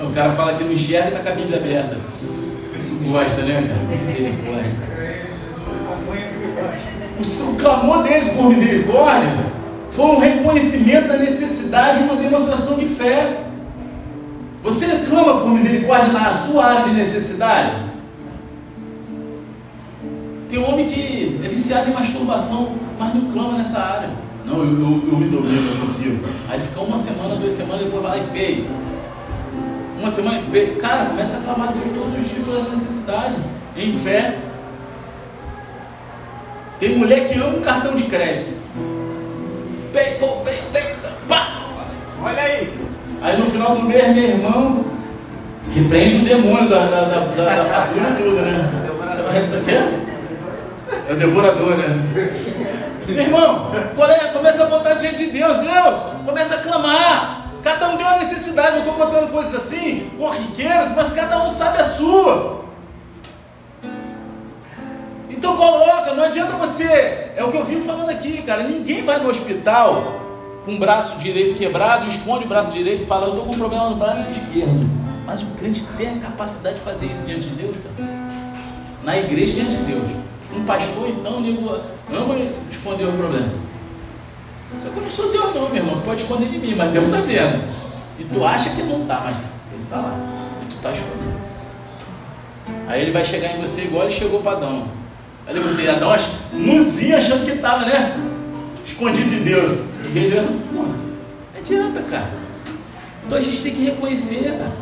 [0.00, 1.98] O cara fala que não enxerga e está com a Bíblia aberta.
[2.20, 3.96] Tu gosta, né, cara?
[3.96, 4.94] Misericórdia.
[7.18, 9.63] O clamor deles por misericórdia
[9.94, 13.44] foi um reconhecimento da necessidade e uma demonstração de fé.
[14.62, 17.76] Você clama por misericórdia na sua área de necessidade?
[20.48, 24.10] Tem um homem que é viciado em masturbação, mas não clama nessa área.
[24.44, 26.24] Não, eu, eu, eu me domino, eu consigo.
[26.48, 28.64] Aí fica uma semana, duas semanas, depois vai lá e peia.
[30.00, 30.74] Uma semana e peia.
[30.76, 33.36] Cara, começa a clamar a Deus todos os dias por essa necessidade.
[33.76, 34.38] Em fé.
[36.80, 38.53] Tem mulher que ama um cartão de crédito.
[39.94, 40.96] Peia, pô, peia, peia,
[41.28, 41.68] pá!
[42.20, 42.74] Olha aí.
[43.22, 44.84] Aí no final do mês, meu irmão,
[45.72, 48.88] repreende o demônio da, da, da, da, da fatura toda, né?
[48.88, 49.82] Você vai repreender?
[51.08, 51.86] É o devorador, né?
[53.06, 54.26] Meu irmão, é?
[54.32, 55.94] começa a botar diante de Deus, Deus,
[56.26, 57.50] começa a clamar.
[57.62, 61.78] Cada um tem uma necessidade, não estou contando coisas assim, corriqueiras, mas cada um sabe
[61.78, 62.63] a sua.
[65.44, 67.28] Então coloca, não adianta você.
[67.36, 68.62] É o que eu vivo falando aqui, cara.
[68.62, 70.22] Ninguém vai no hospital
[70.64, 73.58] com o braço direito quebrado, esconde o braço direito e fala, eu estou com um
[73.58, 74.88] problema no braço esquerdo.
[75.26, 78.08] Mas o crente tem a capacidade de fazer isso diante de Deus, cara.
[79.02, 80.08] Na igreja diante de Deus.
[80.56, 81.78] Um pastor, então, nego,
[82.10, 82.36] ama
[82.70, 83.52] esconder o problema.
[84.80, 86.00] Só que eu não sou Deus, não, meu irmão.
[86.06, 87.68] Pode esconder de mim, mas Deus está vendo.
[88.18, 89.36] E tu acha que não está, mas
[89.74, 90.18] ele está lá.
[90.62, 91.34] E tu está escondendo.
[92.88, 95.03] Aí ele vai chegar em você igual ele chegou para Adão.
[95.46, 96.16] Aí você, Adão,
[96.52, 98.16] nuzinho achando que estava, né?
[98.84, 99.78] Escondido de Deus.
[100.12, 100.40] E ele,
[100.72, 100.94] não
[101.58, 102.30] adianta, cara.
[103.26, 104.72] Então a gente tem que reconhecer, cara.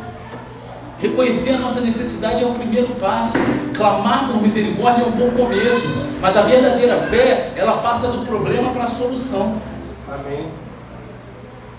[1.00, 3.32] Reconhecer a nossa necessidade é o primeiro passo.
[3.74, 5.84] Clamar por misericórdia é um bom começo.
[6.20, 9.60] Mas a verdadeira fé, ela passa do problema para a solução.
[10.08, 10.46] Amém.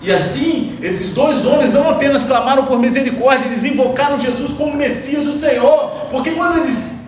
[0.02, 5.26] E assim, esses dois homens não apenas clamaram por misericórdia, eles invocaram Jesus como Messias,
[5.26, 5.90] o Senhor.
[6.10, 7.03] Porque quando eles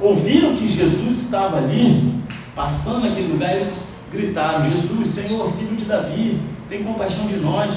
[0.00, 2.14] ouviram que Jesus estava ali,
[2.54, 7.74] passando naquele lugar, eles gritaram: Jesus, Senhor, filho de Davi, tem compaixão de nós.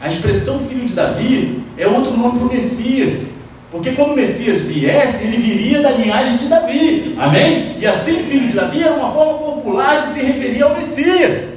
[0.00, 3.32] A expressão filho de Davi é outro nome para o Messias.
[3.70, 7.14] Porque quando o Messias viesse, ele viria da linhagem de Davi.
[7.18, 7.76] Amém?
[7.78, 11.52] E assim, filho de Davi era uma forma popular de se referir ao Messias.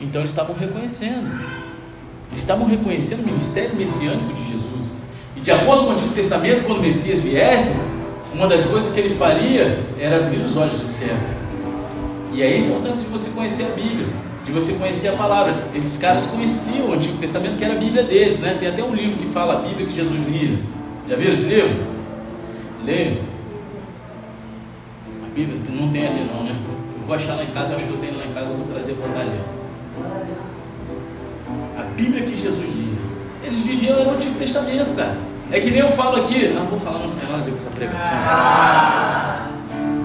[0.00, 1.28] Então eles estavam reconhecendo.
[2.34, 4.92] Estavam reconhecendo o ministério messiânico de Jesus.
[5.36, 7.72] E de acordo com o Antigo Testamento, quando o Messias viesse,
[8.38, 11.32] uma das coisas que ele faria era abrir os olhos dos cegos.
[12.32, 14.06] E aí a importância de você conhecer a Bíblia
[14.48, 15.54] de você conhecer a palavra.
[15.74, 18.56] Esses caras conheciam o Antigo Testamento, que era a Bíblia deles, né?
[18.58, 20.58] Tem até um livro que fala a Bíblia que Jesus lia.
[21.06, 21.86] Já viram esse livro?
[22.82, 23.18] Leia.
[25.22, 26.56] A Bíblia não tem ali não, né?
[26.98, 28.56] Eu vou achar lá em casa, eu acho que eu tenho lá em casa, eu
[28.56, 29.40] vou trazer para cá ler.
[31.78, 32.98] A Bíblia que Jesus lia.
[33.44, 35.18] Eles viviam no Antigo Testamento, cara.
[35.50, 37.56] É que nem eu falo aqui, não vou falar não, tem nada a ver com
[37.56, 38.18] essa pregação.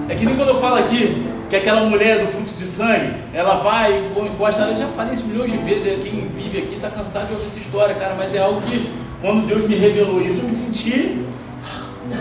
[0.08, 3.56] É que nem quando eu falo aqui, que aquela mulher do fluxo de sangue, ela
[3.56, 7.26] vai e encosta, eu já falei isso milhões de vezes, quem vive aqui está cansado
[7.26, 10.46] de ouvir essa história, cara, mas é algo que, quando Deus me revelou isso, eu
[10.46, 11.26] me senti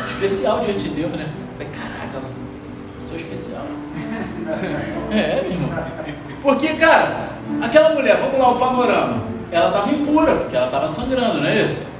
[0.09, 1.29] especial diante de Deus, né?
[1.29, 2.27] Eu falei, caraca,
[3.07, 3.63] sou especial.
[5.11, 5.69] é, meu irmão.
[6.41, 7.29] Porque, cara,
[7.61, 11.61] aquela mulher, vamos lá, o panorama, ela estava impura, porque ela estava sangrando, não é
[11.61, 11.92] isso?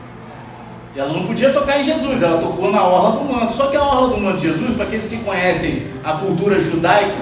[0.96, 3.54] E ela não podia tocar em Jesus, ela tocou na orla do manto.
[3.54, 7.20] Só que a orla do manto de Jesus, para aqueles que conhecem a cultura judaica,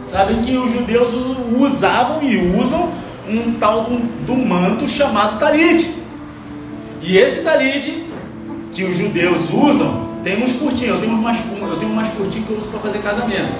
[0.00, 1.10] sabem que os judeus
[1.58, 2.88] usavam e usam
[3.28, 6.02] um tal do, do manto chamado talit.
[7.02, 8.04] E esse talit
[8.72, 12.08] que os judeus usam tem uns curtinhos, eu tenho uns mais, eu tenho um mais
[12.10, 13.52] curtinho que eu uso para fazer casamento.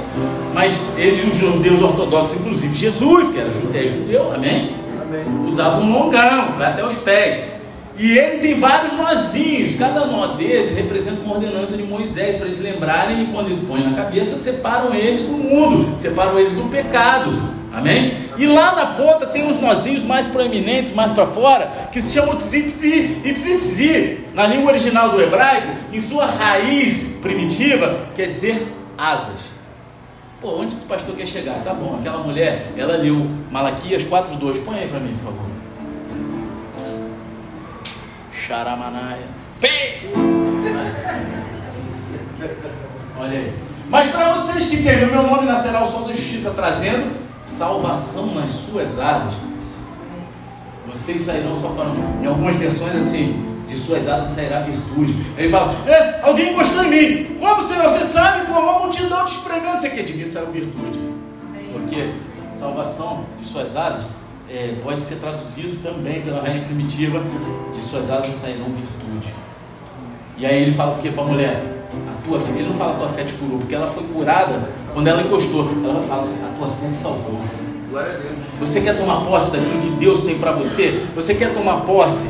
[0.55, 4.75] Mas eles, os judeus ortodoxos, inclusive Jesus, que era judeu, é judeu amém?
[5.01, 5.47] amém.
[5.47, 7.58] Usavam um longão, vai até os pés.
[7.99, 9.75] E ele tem vários nozinhos.
[9.75, 13.83] Cada nó desse representa uma ordenança de Moisés para eles lembrarem e quando eles põem
[13.83, 17.59] na cabeça, separam eles do mundo, separam eles do pecado.
[17.73, 18.17] Amém?
[18.39, 22.37] E lá na ponta tem uns nozinhos mais proeminentes, mais para fora, que se chamam
[22.37, 23.21] tzitzi.
[23.25, 29.59] E tzitzi, na língua original do hebraico, em sua raiz primitiva, quer dizer asas.
[30.41, 31.65] Pô, onde esse pastor quer chegar?
[31.65, 34.63] Tá bom, aquela mulher, ela leu Malaquias 4.2.
[34.65, 35.58] Põe aí para mim, por favor.
[38.49, 39.27] Xaramanaia.
[39.55, 40.09] Fê!
[43.19, 43.55] Olha aí.
[43.91, 48.35] Mas para vocês que temem o meu nome nascerá o sol da justiça, trazendo salvação
[48.35, 49.35] nas suas asas.
[50.87, 51.99] Vocês sairão saltando.
[52.23, 55.15] Em algumas versões assim, de suas asas sairá virtude.
[55.37, 57.37] Ele fala, é, alguém encostou em mim.
[57.39, 57.83] Como Senhor?
[57.83, 59.79] Você sabe, por uma multidão te espremendo.
[59.79, 60.99] Você quer de mim saiu virtude.
[61.71, 62.15] Porque
[62.51, 64.05] salvação de suas asas
[64.51, 67.23] é, pode ser traduzido também pela raiz primitiva,
[67.73, 69.33] de suas asas sairão virtude.
[70.39, 71.63] E aí ele fala o que para a mulher?
[72.09, 74.69] A tua fé, ele não fala a tua fé te curou, porque ela foi curada
[74.95, 75.69] quando ela encostou.
[75.83, 77.41] Ela vai falar, a tua fé te salvou.
[78.61, 81.05] Você quer tomar posse daquilo que Deus tem para você?
[81.15, 82.29] Você quer tomar posse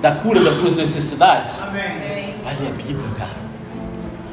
[0.00, 1.60] da cura das tuas necessidades?
[1.62, 2.34] Amém.
[2.42, 3.36] Vai ler a Bíblia, cara.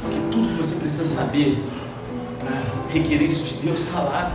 [0.01, 1.63] Porque tudo que você precisa saber
[2.39, 2.61] para
[2.93, 4.31] requerer isso de Deus está lá.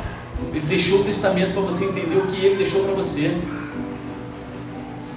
[0.52, 3.36] Ele deixou o testamento para você entender o que ele deixou para você.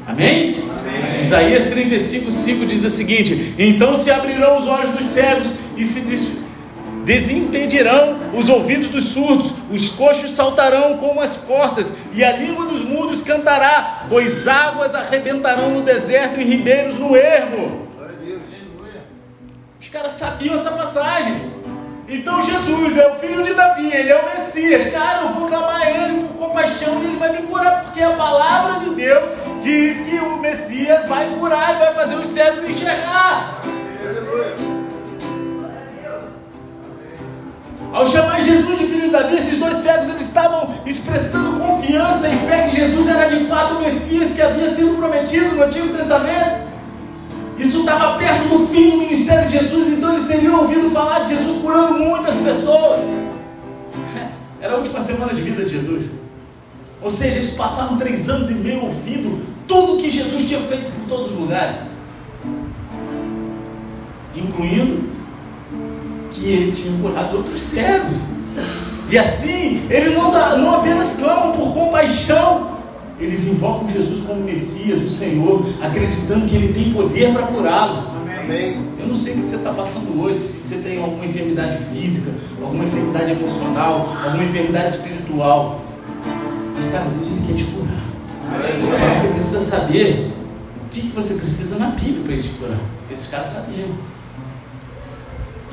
[0.06, 0.70] Amém?
[0.78, 1.20] Amém?
[1.20, 6.02] Isaías 35, 5 diz o seguinte: Então se abrirão os olhos dos cegos e se
[6.02, 6.44] des
[7.04, 12.82] desimpedirão os ouvidos dos surdos, os coxos saltarão como as corças, e a língua dos
[12.82, 17.88] mudos cantará, pois águas arrebentarão no deserto e ribeiros no ermo.
[19.80, 21.52] Os caras sabiam essa passagem.
[22.08, 24.92] Então Jesus é o filho de Davi, ele é o Messias.
[24.92, 28.12] Cara, eu vou clamar a ele por compaixão e ele vai me curar, porque a
[28.12, 29.24] palavra de Deus
[29.62, 33.62] diz que o Messias vai curar e vai fazer os cegos enxergar.
[37.94, 42.36] Ao chamar Jesus de filho de Davi, esses dois cegos eles estavam expressando confiança e
[42.48, 46.73] fé que Jesus era de fato o Messias que havia sido prometido no Antigo Testamento.
[47.58, 51.36] Isso estava perto do fim do ministério de Jesus, então eles teriam ouvido falar de
[51.36, 53.00] Jesus curando muitas pessoas.
[54.60, 56.12] Era a última semana de vida de Jesus.
[57.02, 61.08] Ou seja, eles passaram três anos e meio ouvindo tudo que Jesus tinha feito por
[61.08, 61.76] todos os lugares,
[64.36, 65.10] incluindo
[66.32, 68.18] que ele tinha curado outros cegos.
[69.10, 72.80] E assim, eles não, não apenas clamam por compaixão,
[73.24, 78.00] eles invocam Jesus como Messias, o Senhor, acreditando que Ele tem poder para curá-los.
[79.00, 82.32] Eu não sei o que você está passando hoje, se você tem alguma enfermidade física,
[82.62, 85.82] alguma enfermidade emocional, alguma enfermidade espiritual.
[86.76, 88.04] Mas, cara, Deus ele quer te curar.
[88.54, 89.16] Amém.
[89.16, 90.34] Você precisa saber
[90.86, 92.80] o que, que você precisa na Bíblia para Ele te curar.
[93.10, 93.88] Esses caras sabiam.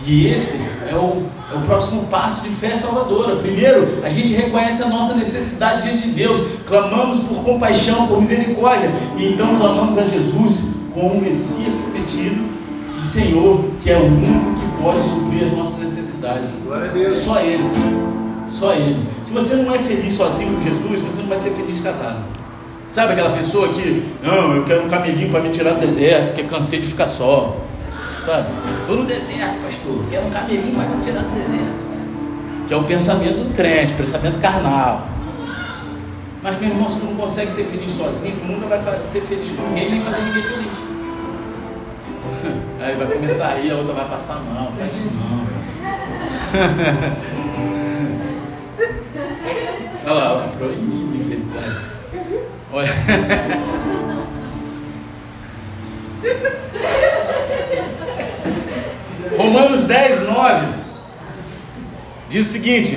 [0.07, 0.57] E esse
[0.91, 3.37] é o, é o próximo passo de fé salvadora.
[3.37, 8.91] Primeiro, a gente reconhece a nossa necessidade diante de Deus, clamamos por compaixão, por misericórdia,
[9.19, 12.45] e então clamamos a Jesus como o Messias prometido
[12.99, 16.51] e Senhor, que é o único que pode suprir as nossas necessidades.
[17.13, 17.65] Só Ele.
[18.49, 19.07] Só Ele.
[19.23, 22.19] Se você não é feliz sozinho com Jesus, você não vai ser feliz casado.
[22.89, 26.43] Sabe aquela pessoa que, não, eu quero um camelinho para me tirar do deserto, porque
[26.43, 27.57] cansei de ficar só
[28.31, 28.47] sabe?
[28.81, 30.05] Estou no deserto, pastor.
[30.09, 31.91] Quero um camelinho para me tirar do deserto.
[32.69, 35.09] Que é o pensamento do crente, pensamento carnal.
[36.43, 39.51] Mas, meu irmão, se tu não consegue ser feliz sozinho, tu nunca vai ser feliz
[39.51, 40.71] com ninguém, nem fazer ninguém feliz.
[42.81, 45.51] Aí vai começar a rir, a outra vai passar mal, faz isso não.
[50.07, 51.77] olha lá, lá, proíbe, misericórdia.
[52.73, 52.89] Olha.
[59.51, 60.67] Romanos 10, 9
[62.29, 62.97] diz o seguinte: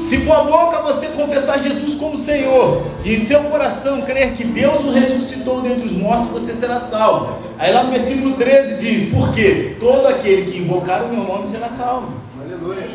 [0.00, 4.42] Se com a boca você confessar Jesus como Senhor e em seu coração crer que
[4.42, 7.38] Deus o ressuscitou dentre os mortos, você será salvo.
[7.56, 11.68] Aí lá no versículo 13 diz: Porque todo aquele que invocar o meu nome será
[11.68, 12.12] salvo.
[12.40, 12.88] Aleluia.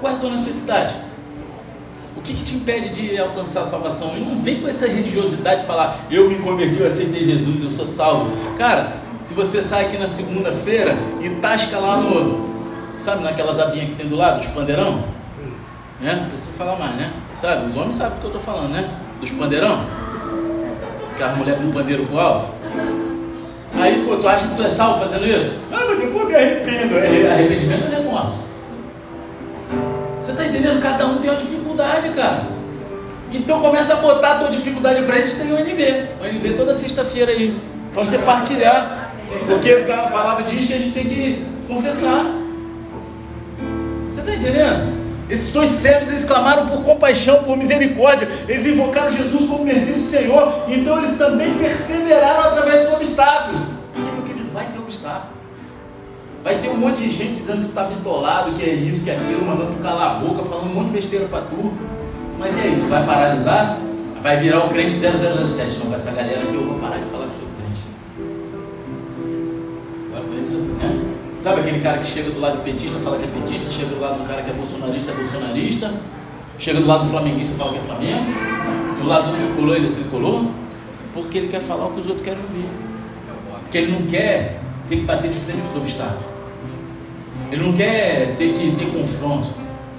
[0.00, 0.94] Qual é a tua necessidade?
[2.16, 4.16] O que, que, te impede de alcançar a salvação?
[4.16, 7.70] E não vem com essa religiosidade de falar, eu me converti, eu aceitei Jesus, eu
[7.70, 8.32] sou salvo.
[8.56, 12.44] Cara, se você sai aqui na segunda-feira e tasca lá no.
[12.96, 15.02] Sabe naquelas abinhas que tem do lado, dos pandeirão?
[16.00, 16.14] Né?
[16.14, 17.12] Não precisa falar mais, né?
[17.36, 17.68] Sabe?
[17.68, 18.88] Os homens sabem o que eu estou falando, né?
[19.20, 19.84] Dos pandeirão?
[21.10, 22.46] Aquelas mulheres com pandeiro pro alto.
[23.74, 25.58] Aí, pô, tu acha que tu é salvo fazendo isso?
[25.72, 26.96] Ah, mas depois me arrependo.
[26.96, 28.44] É, arrependimento é remorso.
[30.20, 30.80] Você está entendendo?
[30.80, 32.44] Cada um tem uma dificuldade, cara.
[33.32, 36.10] Então começa a botar a tua dificuldade para isso, tem o NV.
[36.20, 37.60] O NV toda sexta-feira aí.
[37.92, 39.05] Para você partilhar.
[39.46, 42.24] Porque a palavra diz que a gente tem que confessar.
[44.08, 45.06] Você está entendendo?
[45.28, 48.28] Esses dois servos, eles clamaram por compaixão, por misericórdia.
[48.48, 50.64] Eles invocaram Jesus como Messias do Senhor.
[50.68, 53.60] Então eles também perseveraram através dos obstáculos.
[53.92, 55.34] Porque, meu querido, vai ter obstáculo.
[56.44, 59.16] Vai ter um monte de gente dizendo que está bitolado, que é isso, que é
[59.16, 61.72] aquilo, mandando tu calar a boca, falando um monte de besteira para tu.
[62.38, 63.78] Mas e aí, tu vai paralisar?
[64.22, 65.78] Vai virar o crente 007.
[65.78, 67.45] Não, com essa galera que eu vou parar de falar com
[71.46, 74.20] Sabe aquele cara que chega do lado petista, fala que é petista, chega do lado
[74.20, 75.94] do cara que é bolsonarista, é bolsonarista,
[76.58, 78.24] chega do lado do flamenguista, fala que é flamengo,
[79.00, 80.44] do lado do tricolor, ele é tricolor,
[81.14, 82.68] porque ele quer falar o que os outros querem ouvir.
[83.62, 86.24] Porque ele não quer ter que bater de frente com os obstáculos.
[87.52, 89.46] Ele não quer ter que ter confronto.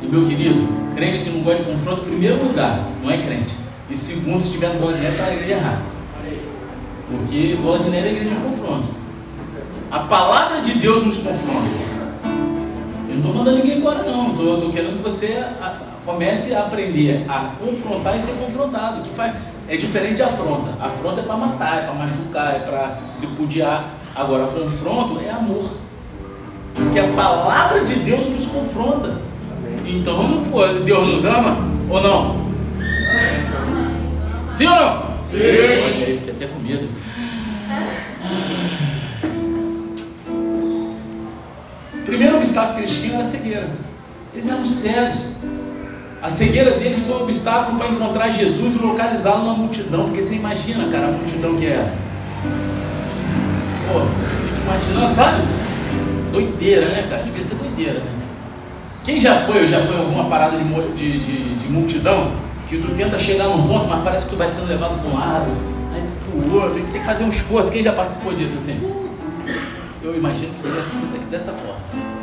[0.01, 0.67] E meu querido,
[0.97, 3.55] crente que não gosta de confronto, em primeiro lugar, não é crente.
[3.89, 5.81] E segundo, se tiver no bola de neve, está na igreja errada.
[7.09, 9.06] Porque bola de neve é igreja de confronto.
[9.89, 11.69] A palavra de Deus nos confronta.
[12.23, 14.29] Eu não estou mandando ninguém embora, não.
[14.29, 15.43] Estou querendo que você
[16.07, 19.01] Comece a aprender a confrontar e ser confrontado.
[19.01, 19.35] Que faz,
[19.67, 20.71] é diferente de afronta.
[20.79, 23.89] Afronta é para matar, é para machucar, é para tripudiar.
[24.15, 25.69] Agora, confronto é amor.
[26.73, 29.19] Porque a palavra de Deus nos confronta.
[29.85, 31.57] Então, pô, Deus nos ama
[31.89, 32.37] ou não?
[34.49, 35.03] Sim ou não?
[35.29, 35.39] Sim.
[35.39, 36.76] Olha aí, fiquei até com medo.
[42.57, 43.69] Obstáculo que eles tinham era a cegueira.
[44.33, 45.19] Eles eram cegos.
[46.21, 50.05] A cegueira deles foi um obstáculo para encontrar Jesus e localizá-lo na multidão.
[50.05, 51.93] Porque você imagina, cara, a multidão que era.
[53.87, 54.01] Pô,
[54.43, 55.43] fica imaginando, sabe?
[56.31, 57.23] Doideira, né, cara?
[57.23, 58.11] Devia ser doideira, né?
[59.03, 62.31] Quem já foi ou já foi alguma parada de, de, de, de, multidão
[62.67, 65.17] que tu tenta chegar num ponto, mas parece que tu vai sendo levado para um
[65.17, 65.45] lado,
[65.95, 67.71] aí para o outro, e tem que fazer um esforço.
[67.71, 68.77] Quem já participou disso assim?
[70.03, 72.16] Eu imagino que é assim, dessa forma.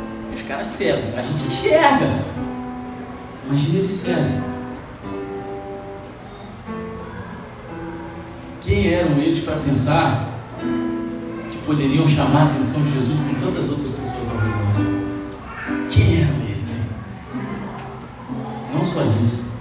[0.47, 2.07] Caras cegos, a gente enxerga.
[3.47, 4.43] Imagina ele cego.
[8.61, 10.27] Quem eram eles para pensar
[11.49, 15.87] que poderiam chamar a atenção de Jesus com tantas outras pessoas ao redor?
[15.89, 16.69] Quem eram eles?
[16.71, 16.85] Hein?
[18.73, 19.51] Não só isso.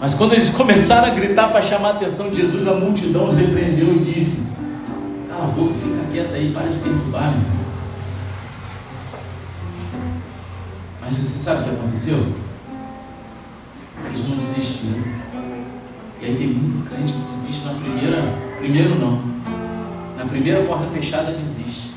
[0.00, 3.36] Mas quando eles começaram a gritar para chamar a atenção de Jesus, a multidão os
[3.36, 4.48] repreendeu e disse:
[5.28, 7.57] Cala a boca, fica quieto aí, para de perturbar, meu.
[11.08, 12.18] Mas você sabe o que aconteceu?
[14.10, 15.02] Eles não desistiram.
[16.20, 18.38] E aí tem muito crente que desiste na primeira.
[18.58, 19.22] Primeiro não.
[20.18, 21.94] Na primeira porta fechada desiste.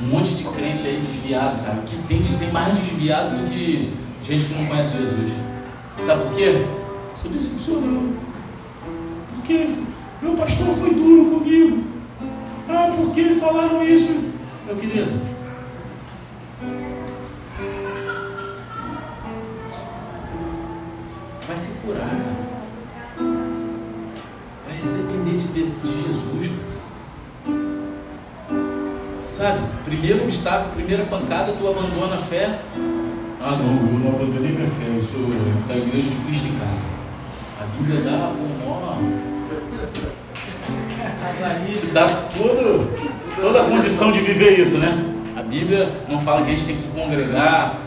[0.00, 1.82] Um monte de crente aí desviado, cara.
[1.84, 5.32] Que tem, tem mais desviado do que gente que não conhece Jesus.
[5.98, 6.66] Sabe por quê?
[7.20, 8.14] Sou decepcionado.
[9.34, 9.70] Porque
[10.22, 11.82] meu pastor foi duro comigo.
[12.68, 14.20] Ah, porque falaram isso?
[14.68, 15.20] Meu querido,
[21.50, 22.50] vai se curar, cara.
[24.68, 26.52] Vai se depender de, de Jesus.
[29.26, 29.58] Sabe?
[29.84, 32.60] Primeiro obstáculo, primeira pancada, tu abandona a fé.
[33.40, 35.26] Ah não, eu não abandonei minha fé, eu sou
[35.66, 36.82] da igreja de Cristo em casa.
[37.60, 38.32] A Bíblia dá
[38.64, 39.20] uma
[41.74, 42.90] te dá todo,
[43.40, 44.96] toda a condição de viver isso, né?
[45.36, 47.80] A Bíblia não fala que a gente tem que congregar,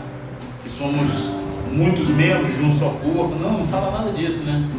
[0.62, 1.43] que somos
[1.74, 3.34] muitos membros de um só corpo.
[3.34, 4.70] Não, não fala nada disso, né?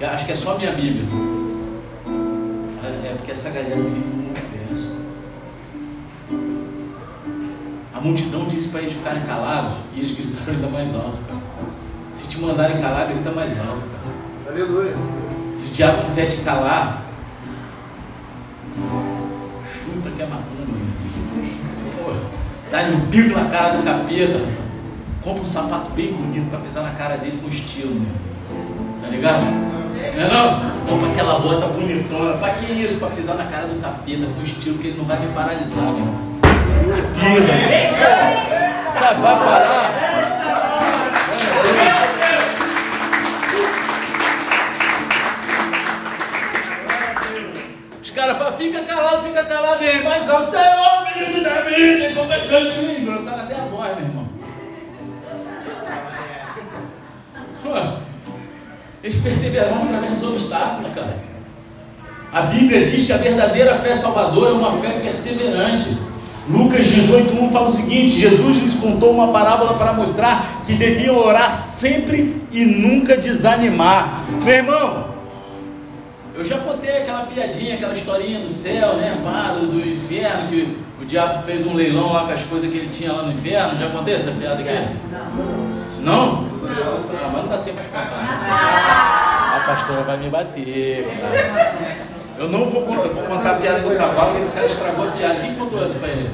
[0.00, 1.04] Acho que é só a minha Bíblia.
[2.82, 4.92] É, é porque essa galera vive no universo.
[7.94, 11.40] A multidão disse para eles ficarem calados e eles gritaram ainda mais alto, cara.
[12.12, 14.52] Se te mandarem calar, grita mais alto, cara.
[14.54, 14.94] Aleluia.
[15.54, 17.02] Se o diabo quiser te calar,
[19.64, 20.74] chuta que é macumba.
[22.70, 24.63] Dá-lhe um bico na cara do capeta
[25.24, 28.12] compra um sapato bem bonito para pisar na cara dele com estilo, meu.
[29.00, 29.40] Tá ligado?
[29.40, 30.70] Não é não?
[30.86, 32.36] Compra aquela bota bonitona.
[32.36, 32.98] Para que isso?
[32.98, 36.14] Para pisar na cara do capeta com estilo que ele não vai me paralisar, meu.
[37.14, 37.52] Pisa.
[38.92, 40.04] Sabe, vai parar.
[48.02, 52.93] Os caras falam, fica calado, fica calado aí, mais alto, Senhor, menino da vida, é
[59.04, 61.18] Eles perseveraram através dos obstáculos, cara.
[62.32, 65.98] A Bíblia diz que a verdadeira fé salvadora é uma fé perseverante.
[66.48, 71.54] Lucas 18:1 fala o seguinte: Jesus lhes contou uma parábola para mostrar que deviam orar
[71.54, 74.24] sempre e nunca desanimar.
[74.42, 75.04] Meu irmão,
[76.34, 79.20] eu já contei aquela piadinha, aquela historinha do céu, né?
[79.22, 82.78] Pá, do, do, inferno, que o diabo fez um leilão lá com as coisas que
[82.78, 83.78] ele tinha lá no inferno.
[83.78, 84.96] Já contei essa piada aqui?
[86.00, 86.53] Não?
[86.82, 89.56] Ah, mas não dá tempo de contar.
[89.56, 91.96] A pastora vai me bater, cara.
[92.36, 95.34] Eu não vou, eu vou contar a piada do cavalo, esse cara estragou a piada.
[95.36, 96.30] Quem contou essa pra ele?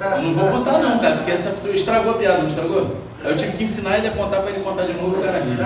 [0.00, 2.96] Eu não vou contar não, cara, porque essa estragou a piada, não estragou?
[3.24, 5.58] Eu tive que ensinar ele a contar para ele contar de novo o cara rir.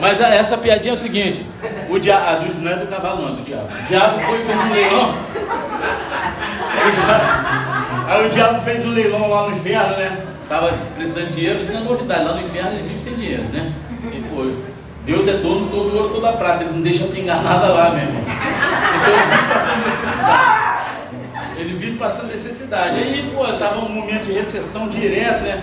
[0.00, 1.44] Mas a, essa piadinha é o seguinte:
[1.88, 3.66] o diabo, não é do cavalo, não, é do diabo.
[3.66, 5.14] O diabo foi e fez um leilão.
[8.06, 10.16] Aí o diabo fez um leilão lá no inferno, né?
[10.50, 12.24] Tava precisando de dinheiro, isso não é novidade.
[12.24, 13.72] Lá no inferno ele vive sem dinheiro, né?
[14.12, 14.50] E, pô,
[15.04, 18.00] Deus é dono de todo ouro, toda prata, ele não deixa pingar nada lá, meu
[18.00, 18.20] irmão.
[19.00, 20.90] Então ele vive passando necessidade.
[21.56, 22.96] Ele vive passando necessidade.
[22.96, 25.62] Aí, pô, tava um momento de recessão direto, né?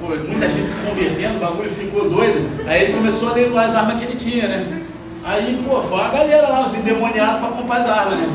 [0.00, 2.66] Pô, muita gente se convertendo, o bagulho ficou doido.
[2.66, 4.82] Aí ele começou a leiloar as armas que ele tinha, né?
[5.22, 8.28] Aí, pô, foi uma galera lá, os endemoniados para comprar as armas, né?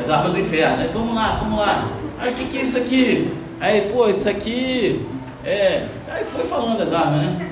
[0.00, 0.80] As armas do inferno.
[0.80, 1.88] Aí, vamos lá, vamos lá.
[2.20, 3.34] Aí, o que, que é isso aqui?
[3.60, 5.06] Aí, pô, isso aqui
[5.46, 5.88] é.
[6.10, 7.50] Aí foi falando das armas, né?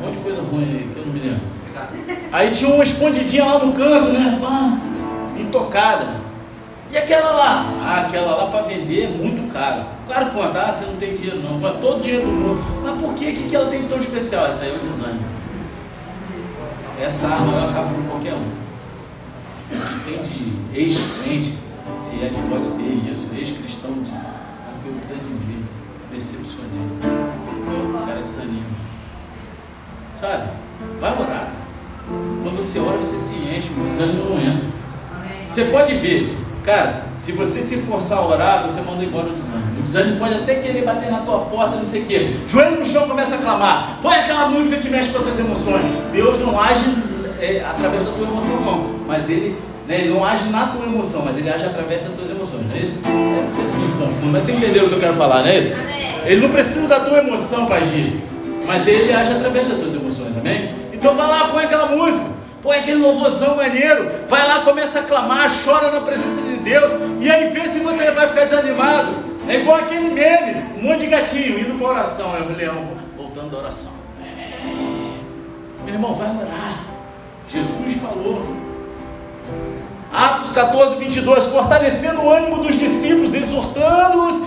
[0.00, 1.40] Um monte de coisa ruim aí, que eu não me lembro.
[2.32, 4.38] Aí tinha uma escondidinha lá no canto, né?
[4.40, 4.78] Pá,
[5.38, 6.22] intocada.
[6.92, 7.72] E aquela lá?
[7.80, 9.86] Ah, aquela lá para vender é muito caro.
[10.04, 12.82] O cara conta, ah, você não tem dinheiro não, mas todo dinheiro do mundo.
[12.82, 14.46] Mas por que, que, que ela tem tão especial?
[14.46, 15.24] Essa aí é o desânimo.
[17.00, 18.50] Essa arma ela acaba com qualquer um.
[19.70, 21.58] Que tem de ex-crente,
[21.98, 24.34] se é que pode ter isso, ex-cristão, diz, ah,
[24.84, 25.64] eu desanimei,
[26.12, 26.68] decepcionei.
[27.94, 28.66] O cara desanima.
[30.10, 30.50] Sabe?
[31.00, 31.62] Vai orar, cara.
[32.42, 34.64] Quando você ora, você se enche, o desânimo não entra.
[35.48, 39.80] Você pode ver, Cara, se você se forçar a orar, você manda embora o desânimo.
[39.80, 42.36] O desânimo pode até querer bater na tua porta, não sei o quê.
[42.46, 43.98] Joelho no chão, começa a clamar.
[44.00, 45.84] Põe aquela música que mexe com as tuas emoções.
[46.12, 46.84] Deus não age
[47.40, 48.94] é, através da tua emoção, não.
[49.08, 49.56] Mas ele,
[49.88, 52.76] né, ele não age na tua emoção, mas ele age através das tuas emoções, não
[52.76, 53.00] é isso?
[53.06, 55.70] É, você me confunde, mas você entendeu o que eu quero falar, não é isso?
[56.24, 58.20] Ele não precisa da tua emoção para agir,
[58.66, 60.74] mas ele age através das tuas emoções, amém?
[60.92, 62.32] Então vai lá, põe aquela música.
[62.62, 67.28] Põe aquele louvorzão maneiro, vai lá, começa a clamar, chora na presença de Deus, e
[67.28, 69.16] aí vê se você vai ficar desanimado.
[69.48, 73.50] É igual aquele meme, um monte de gatinho indo para oração, é o leão voltando
[73.50, 73.90] da oração.
[74.24, 74.60] É.
[75.84, 76.84] Meu irmão, vai orar.
[77.48, 78.46] Jesus falou.
[80.12, 84.42] Atos 14, 22, fortalecendo o ânimo dos discípulos, exortando-os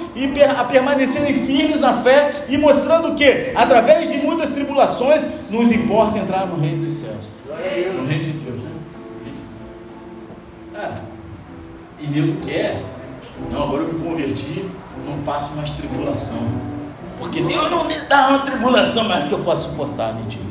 [0.55, 6.45] a permanecerem firmes na fé e mostrando que, através de muitas tribulações, nos importa entrar
[6.45, 7.29] no reino dos céus.
[7.47, 8.69] No reino de Deus, né?
[10.71, 11.03] Cara,
[11.99, 12.83] e nego quer.
[13.51, 14.69] Não, agora eu me converti,
[15.03, 16.37] não passo mais tribulação.
[17.19, 20.43] Porque Deus não me dá uma tribulação mais que eu posso suportar, mentira.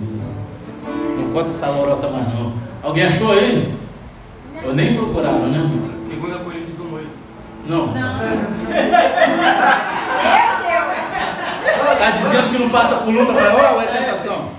[1.17, 2.53] Não conta essa lorota mais não.
[2.83, 3.84] Alguém achou aí?
[4.65, 5.71] Eu nem procuraram, né?
[5.99, 7.09] 2 Coríntios 1, 8.
[7.67, 7.87] Não.
[7.89, 7.95] Não.
[11.93, 14.51] Está dizendo que não passa por luta maior ou é tentação?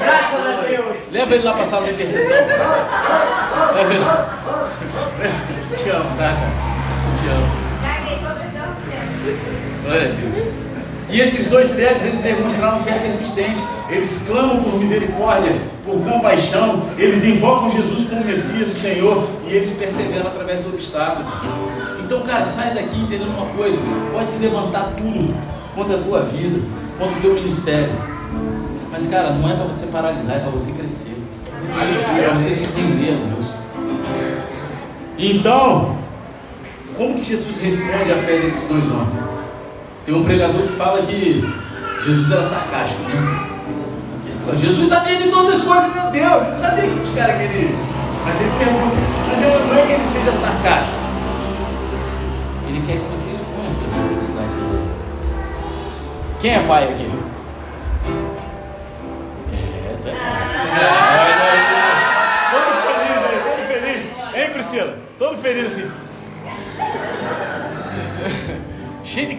[0.00, 0.96] Graças a Deus.
[1.10, 2.36] Leva ele lá para a sala de intercessão.
[3.74, 4.04] Leva ele.
[5.76, 6.52] Te amo, tá, cara?
[7.16, 7.48] Te amo.
[9.84, 10.67] Glória a Deus.
[11.10, 13.62] E esses dois cegos, eles demonstraram fé persistente.
[13.88, 16.82] Eles clamam por misericórdia, por compaixão.
[16.98, 19.26] Eles invocam Jesus como Messias, o Senhor.
[19.46, 21.24] E eles perseveram através do obstáculo.
[22.04, 23.78] Então, cara, sai daqui entendendo uma coisa.
[24.12, 25.34] Pode se levantar tudo
[25.74, 26.60] contra a tua vida,
[26.98, 27.90] contra o teu ministério.
[28.90, 31.16] Mas, cara, não é para você paralisar, é para você crescer.
[32.18, 33.52] É para você se render a Deus.
[35.18, 35.96] Então,
[36.96, 39.27] como que Jesus responde à fé desses dois homens?
[40.08, 41.46] Tem um pregador que fala que
[42.02, 44.56] Jesus era sarcástico, né?
[44.56, 47.78] Jesus sabia de todas as coisas, meu Deus, ele sabia que os caras queriam.
[48.24, 48.96] Mas ele pergunta,
[49.28, 50.96] mas não é que ele seja sarcástico.
[52.68, 54.90] Ele quer que você exponha as suas necessidades para ele.
[56.40, 57.07] Quem é pai aqui?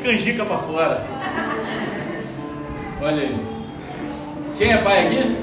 [0.09, 1.05] Canjica para fora.
[2.99, 3.39] Olha aí.
[4.55, 5.37] Quem é pai aqui?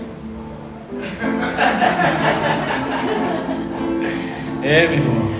[4.62, 5.30] É, meu irmão.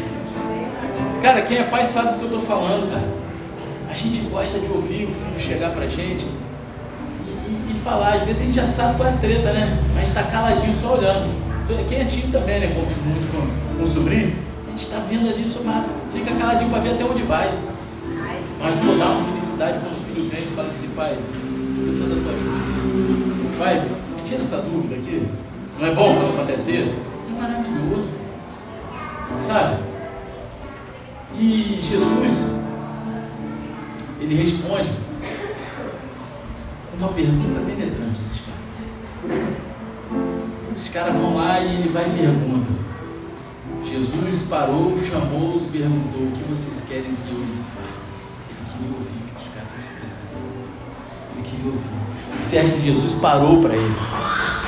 [1.21, 3.17] Cara, quem é pai sabe do que eu estou falando, cara.
[3.91, 6.27] A gente gosta de ouvir o filho chegar pra gente
[7.83, 8.15] falar.
[8.15, 9.83] Às vezes a gente já sabe qual é a treta, né?
[9.89, 11.35] Mas a gente está caladinho só olhando.
[11.89, 12.69] Quem é time também, né?
[12.69, 14.33] Convive muito com, com o sobrinho.
[14.67, 17.53] A gente está vendo ali, só mas fica caladinho para ver até onde vai.
[18.59, 22.17] Mas pô, dá uma felicidade quando o filho vem e fala assim, pai, estou precisando
[22.17, 23.59] da tua ajuda.
[23.59, 25.27] Pai, me tira essa dúvida aqui.
[25.79, 26.97] Não é bom quando acontece isso?
[27.29, 28.09] É maravilhoso.
[29.41, 29.83] Sabe?
[31.39, 32.55] E Jesus,
[34.21, 34.91] ele responde
[36.99, 39.47] uma pergunta penetrante esses caras.
[40.73, 42.67] Esses caras vão lá e ele vai e pergunta.
[43.85, 48.06] Jesus parou, chamou-os e perguntou: O que vocês querem que eu lhes faça?
[48.77, 49.69] Ele queria ouvir o que os caras
[50.01, 50.67] precisavam.
[51.35, 52.35] Ele queria ouvir.
[52.35, 53.99] Observe que Jesus parou para eles.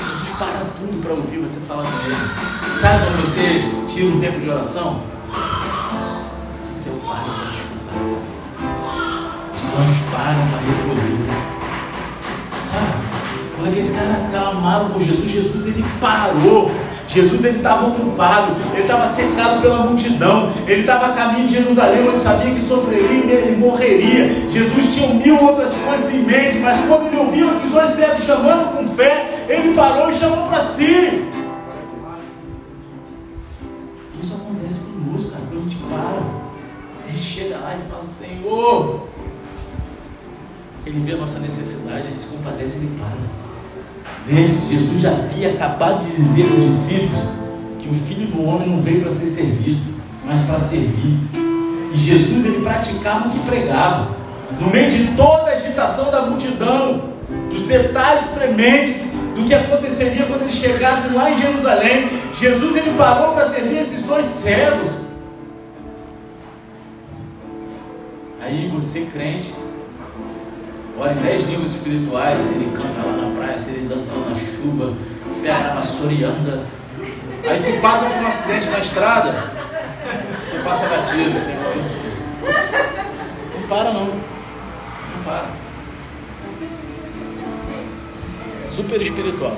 [0.08, 2.78] Jesus para tudo para ouvir você falar com ele.
[2.78, 5.02] Sabe quando você tira um tempo de oração?
[6.62, 8.00] O céu para para escutar.
[9.54, 11.58] Os anjos param para recolher.
[13.58, 16.70] Quando aqueles caras clamaram por Jesus, Jesus ele parou.
[17.08, 22.06] Jesus ele estava ocupado, ele estava cercado pela multidão, ele estava a caminho de Jerusalém,
[22.06, 24.48] onde sabia que sofreria e morreria.
[24.50, 28.76] Jesus tinha mil outras coisas em mente, mas quando ele ouviu esses dois servos chamando
[28.76, 31.26] com fé, ele parou e chamou para si.
[34.20, 36.22] Isso acontece conosco, cara, quando a gente para,
[37.04, 39.08] a gente chega lá e fala, Senhor,
[40.84, 43.47] ele vê a nossa necessidade, ele se compadece, ele para.
[44.28, 47.22] Lembre-se, Jesus já havia acabado de dizer aos discípulos
[47.78, 49.80] que o Filho do Homem não veio para ser servido,
[50.26, 51.18] mas para servir.
[51.94, 54.16] E Jesus ele praticava o que pregava.
[54.60, 57.04] No meio de toda a agitação da multidão,
[57.50, 63.32] dos detalhes prementes do que aconteceria quando ele chegasse lá em Jerusalém, Jesus ele parou
[63.32, 64.88] para servir esses dois cegos.
[68.42, 69.54] Aí você, crente,
[71.06, 74.34] em dez línguas espirituais, se ele canta lá na praia, se ele dança lá na
[74.34, 74.94] chuva,
[75.40, 76.66] pega na vassoura e anda.
[77.48, 79.32] Aí tu passa por um acidente na estrada,
[80.50, 82.08] tu passa batido, Senhor, abençoe.
[83.54, 84.06] Não para não.
[84.06, 85.46] Não para.
[88.68, 89.56] Super espiritual.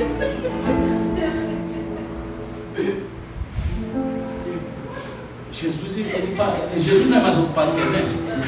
[0.00, 0.47] É.
[5.60, 8.14] Jesus, ele, ele, Jesus não é mais ocupado que a gente?
[8.14, 8.38] Hã?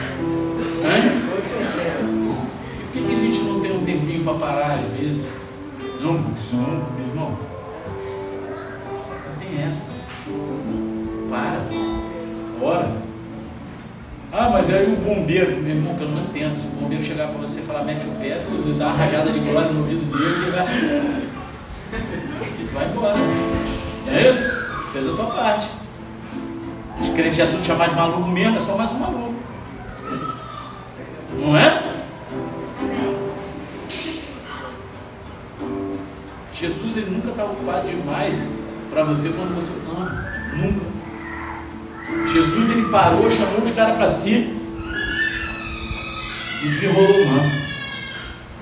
[2.79, 5.27] Por que, que a gente não tem um tempinho para parar às vezes?
[6.01, 7.37] Não, não, meu irmão.
[9.27, 9.83] Não tem essa.
[11.29, 11.67] Para.
[12.63, 12.93] Ora.
[14.33, 16.57] Ah, mas aí o bombeiro, meu irmão, pelo menos tenta.
[16.57, 19.33] Se o bombeiro chegar para você e falar, mete o pé, tu dá uma rajada
[19.33, 20.67] de glória no ouvido dele e vai.
[22.61, 23.17] E tu vai embora.
[24.07, 24.45] É isso?
[24.45, 25.81] Tu fez a tua parte.
[27.01, 29.35] Os crentes já tudo chamar de maluco mesmo, é só mais um maluco.
[31.39, 31.91] Não é?
[36.53, 38.47] Jesus ele nunca está ocupado demais
[38.91, 40.27] para você quando você ama.
[40.55, 40.85] Nunca.
[42.33, 44.57] Jesus ele parou, chamou os caras para si
[46.63, 47.51] e desenrolou o manto.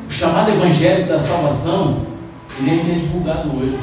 [0.06, 2.06] O chamado evangélico da salvação,
[2.60, 3.78] ele ainda é divulgado hoje.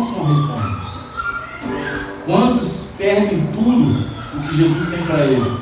[0.00, 0.76] Se não responde?
[2.24, 5.54] Quantos perdem tudo o que Jesus tem para eles.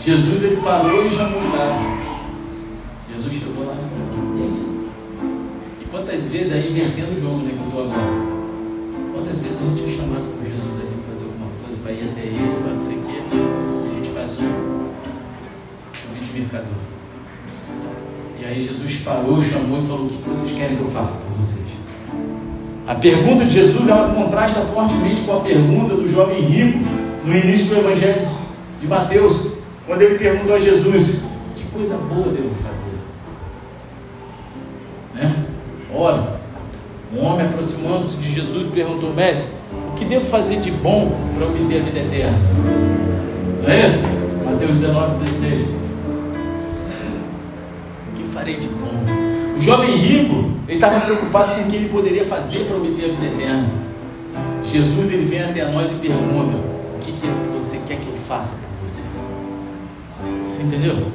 [0.00, 1.76] Jesus ele parou e o cara.
[3.12, 3.80] Jesus chegou lá e
[5.82, 8.00] E quantas vezes aí invertendo o jogo né, que eu estou agora?
[9.12, 12.08] Quantas vezes a gente é chamado por Jesus aí para fazer alguma coisa, para ir
[12.12, 13.34] até ele, para não sei o quê, e
[13.90, 14.44] a gente faz o
[16.14, 16.78] vídeo mercador.
[18.40, 21.32] E aí Jesus parou, chamou e falou: O que vocês querem que eu faça por
[21.36, 21.77] vocês?
[22.88, 26.78] A pergunta de Jesus ela contrasta fortemente com a pergunta do jovem rico
[27.22, 28.26] no início do Evangelho
[28.80, 29.52] de Mateus,
[29.86, 31.24] quando ele perguntou a Jesus:
[31.54, 32.96] Que coisa boa devo fazer?
[35.14, 35.36] Né?
[35.94, 36.40] Ora,
[37.14, 39.52] um homem aproximando-se de Jesus perguntou: Mestre,
[39.92, 42.38] o que devo fazer de bom para obter a vida eterna?
[43.62, 44.02] Não é isso?
[44.46, 45.68] Mateus 19, 16.
[48.08, 48.87] O que farei de bom?
[49.58, 53.14] O jovem rico, ele estava preocupado com o que ele poderia fazer para obter a
[53.14, 53.68] vida eterna.
[54.64, 56.56] Jesus, ele vem até nós e pergunta:
[56.94, 59.02] O que, que você quer que eu faça por você?
[60.48, 61.08] Você entendeu?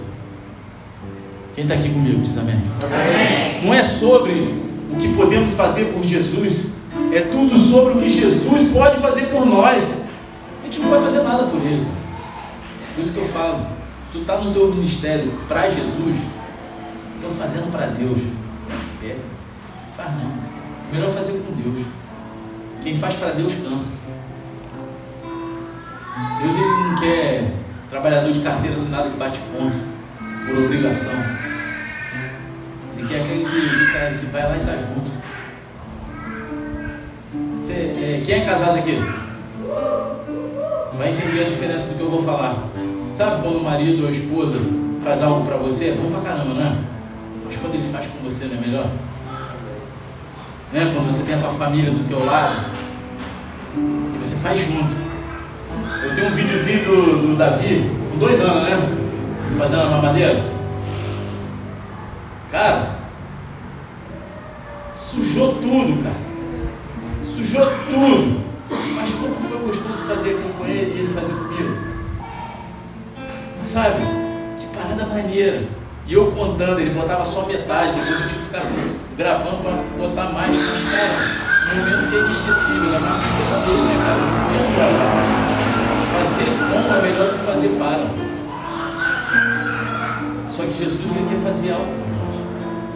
[1.55, 2.61] Quem está aqui comigo diz amém.
[2.83, 3.63] amém.
[3.63, 4.55] Não é sobre
[4.91, 6.75] o que podemos fazer por Jesus,
[7.13, 10.03] é tudo sobre o que Jesus pode fazer por nós.
[10.61, 11.85] A gente não vai fazer nada por ele.
[12.93, 13.67] Por isso que eu falo:
[14.01, 16.17] se tu está no teu ministério para Jesus,
[17.23, 18.19] Estou fazendo para Deus.
[18.99, 19.15] Pega.
[19.95, 20.33] Faz não.
[20.91, 21.87] Melhor fazer com Deus.
[22.83, 23.95] Quem faz para Deus cansa.
[26.41, 27.53] Deus ele não quer
[27.89, 29.77] trabalhador de carteira assinada que bate ponto
[30.45, 31.13] por obrigação.
[32.97, 35.11] Ele quer aquele que, que, tá, vai lá e está junto.
[37.57, 38.99] Você, é, quem é casado aqui?
[40.97, 42.67] Vai entender a diferença do que eu vou falar.
[43.11, 44.57] Sabe quando o marido ou a esposa
[45.01, 45.85] faz algo para você?
[45.85, 46.92] É bom pra caramba, não é?
[47.53, 48.87] Mas quando ele faz com você, não é melhor?
[50.71, 50.91] Né?
[50.93, 52.65] Quando você tem a tua família do teu lado
[53.75, 54.93] e você faz junto.
[56.03, 58.77] Eu tenho um videozinho do, do Davi, com dois anos, né?
[59.57, 60.43] Fazendo a mamadeira.
[62.51, 62.97] Cara,
[64.91, 66.15] sujou tudo, cara.
[67.23, 68.41] Sujou tudo.
[68.95, 71.77] Mas como foi gostoso fazer aquilo com ele e ele fazer comigo?
[73.59, 74.03] Sabe?
[74.57, 75.82] Que parada maneira.
[76.05, 78.63] E eu contando, ele botava só metade, depois eu tinha que ficar
[79.15, 80.51] gravando para botar mais.
[80.51, 84.21] Mas, cara, momento que é inesquecível, mais porque dele, né, cara?
[84.51, 85.23] Não gravar.
[86.13, 88.05] Fazer com é melhor do que fazer para.
[90.47, 92.35] Só que Jesus ele quer fazer algo nós.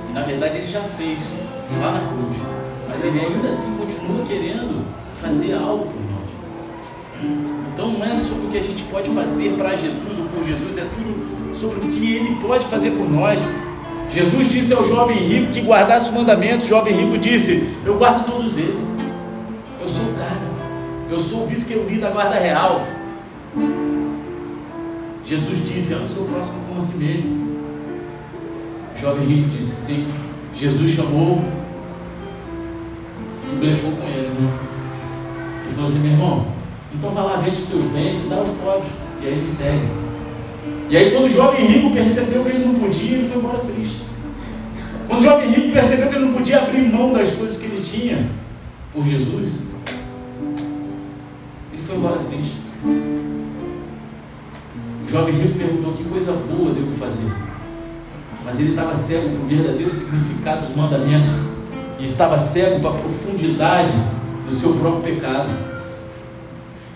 [0.10, 1.22] E na verdade ele já fez
[1.82, 2.38] lá na cruz.
[2.88, 4.86] Mas ele ainda assim continua querendo
[5.16, 6.28] fazer algo por nós.
[7.74, 10.78] Então não é sobre o que a gente pode fazer para Jesus ou por Jesus,
[10.78, 13.42] é tudo sobre o que ele pode fazer por nós.
[14.10, 16.66] Jesus disse ao jovem rico que guardasse os mandamentos.
[16.66, 18.86] O jovem rico disse: Eu guardo todos eles.
[19.82, 20.48] Eu sou o cara.
[21.10, 22.86] Eu sou o vice-querubim da guarda real.
[25.24, 27.48] Jesus disse: Ama o seu próximo como a si mesmo.
[28.96, 30.08] O jovem rico disse: Sim.
[30.54, 31.44] Jesus chamou
[33.44, 34.30] e blefou com ele.
[34.30, 34.60] Né?
[35.66, 36.48] Ele falou assim: Meu irmão,
[36.94, 38.90] então vai lá, vende os teus bens e dá aos pobres.
[39.22, 40.07] E aí ele segue.
[40.90, 44.02] E aí, quando o jovem rico percebeu que ele não podia, ele foi embora triste.
[45.08, 47.82] Quando o jovem rico percebeu que ele não podia abrir mão das coisas que ele
[47.82, 48.26] tinha
[48.94, 49.50] por Jesus,
[51.74, 52.56] ele foi embora triste.
[55.06, 57.32] O jovem rico perguntou: Que coisa boa devo fazer?
[58.46, 61.32] Mas ele estava cego para o verdadeiro significado dos mandamentos
[62.00, 63.92] e estava cego para a profundidade
[64.46, 65.50] do seu próprio pecado.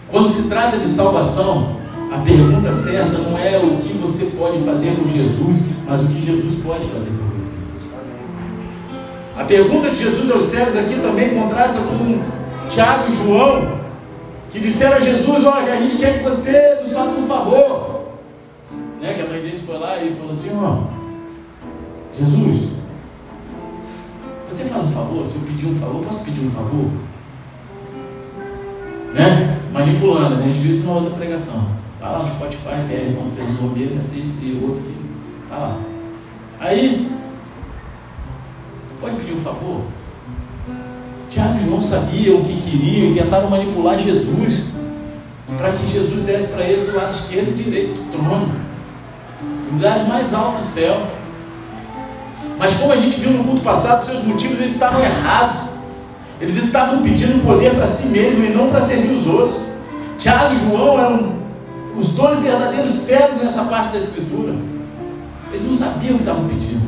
[0.10, 1.81] Quando se trata de salvação,
[2.12, 6.26] a pergunta certa não é o que você pode fazer por Jesus, mas o que
[6.26, 7.56] Jesus pode fazer por você.
[9.38, 12.20] A pergunta de Jesus aos cegos aqui também contrasta com
[12.70, 13.80] Tiago e João,
[14.50, 18.02] que disseram a Jesus: Olha, a gente quer que você nos faça um favor.
[19.00, 19.14] Né?
[19.14, 20.84] Que a mãe deles foi lá e falou assim: Ó,
[22.20, 22.72] Jesus,
[24.50, 25.26] você faz um favor?
[25.26, 26.92] Se eu pedir um favor, posso pedir um favor?
[29.14, 29.62] Né?
[29.72, 30.44] Manipulando, né?
[30.44, 31.81] a gente viu isso na outra pregação.
[32.02, 33.96] Vai lá no Spotify, que é irmão Fernando Romero,
[34.42, 34.96] e outro que
[35.48, 35.78] tá lá.
[36.60, 37.08] Aí,
[39.00, 39.82] pode pedir um favor?
[41.30, 44.72] Tiago e João sabiam o que queriam e tentaram manipular Jesus
[45.58, 48.52] para que Jesus desse para eles o lado esquerdo e direito do trono,
[49.72, 51.06] lugares mais altos do céu.
[52.58, 55.70] Mas como a gente viu no culto passado, seus motivos eles estavam errados.
[56.40, 59.62] Eles estavam pedindo poder para si mesmo e não para servir os outros.
[60.18, 61.41] Tiago e João eram
[61.96, 64.54] os dois verdadeiros cegos nessa parte da Escritura.
[65.50, 66.82] Eles não sabiam o que estavam pedindo.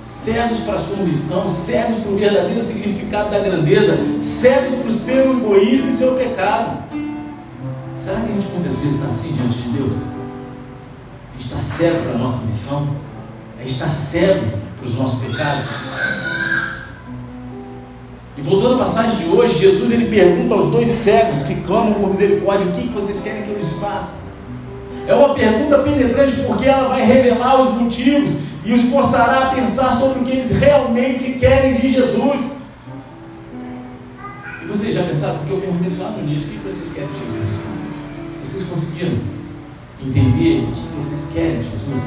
[0.00, 4.90] Cegos para a sua missão, cegos para o verdadeiro significado da grandeza, cegos para o
[4.90, 6.84] seu egoísmo e seu pecado.
[7.96, 9.94] Será que a gente muitas vezes está assim diante de Deus?
[9.94, 12.88] A gente está cego para a nossa missão?
[13.58, 16.27] A gente está cego para os nossos pecados?
[18.38, 22.08] E voltando à passagem de hoje, Jesus ele pergunta aos dois cegos que clamam por
[22.08, 24.28] misericórdia: o que vocês querem que eu lhes faça?
[25.08, 28.32] É uma pergunta penetrante porque ela vai revelar os motivos
[28.64, 32.52] e os forçará a pensar sobre o que eles realmente querem de Jesus.
[34.62, 35.38] E vocês já pensaram?
[35.38, 37.60] Porque eu perguntei isso lá no início: o que vocês querem de Jesus?
[38.44, 39.18] Vocês conseguiram
[40.00, 42.02] entender o que vocês querem de Jesus?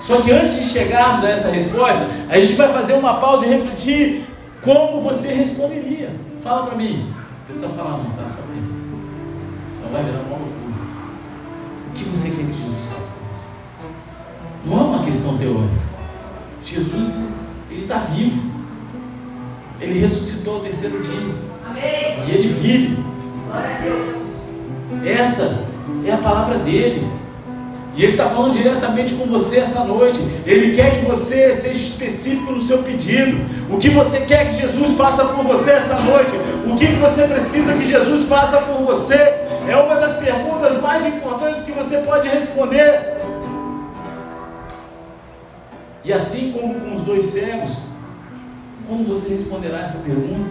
[0.00, 3.50] Só que antes de chegarmos a essa resposta, a gente vai fazer uma pausa e
[3.50, 4.24] refletir
[4.62, 6.14] como você responderia?
[6.42, 7.14] Fala para mim.
[7.14, 8.28] Não precisa falar não, tá?
[8.28, 8.78] Só pensa.
[9.74, 10.60] Só vai virar uma loucura.
[11.88, 13.46] O que você quer que Jesus faça para você?
[14.64, 15.80] Não é uma questão teórica.
[16.64, 17.30] Jesus,
[17.70, 18.50] ele está vivo.
[19.80, 21.34] Ele ressuscitou ao terceiro dia.
[21.66, 22.28] Amém.
[22.28, 23.02] E ele vive.
[23.46, 24.20] Glória a Deus.
[25.04, 25.66] Essa
[26.04, 27.10] é a palavra dele.
[28.00, 30.18] E Ele está falando diretamente com você essa noite.
[30.46, 33.36] Ele quer que você seja específico no seu pedido.
[33.68, 36.32] O que você quer que Jesus faça por você essa noite?
[36.66, 39.16] O que você precisa que Jesus faça por você?
[39.68, 43.18] É uma das perguntas mais importantes que você pode responder.
[46.02, 47.76] E assim como com os dois cegos,
[48.88, 50.48] como você responderá essa pergunta?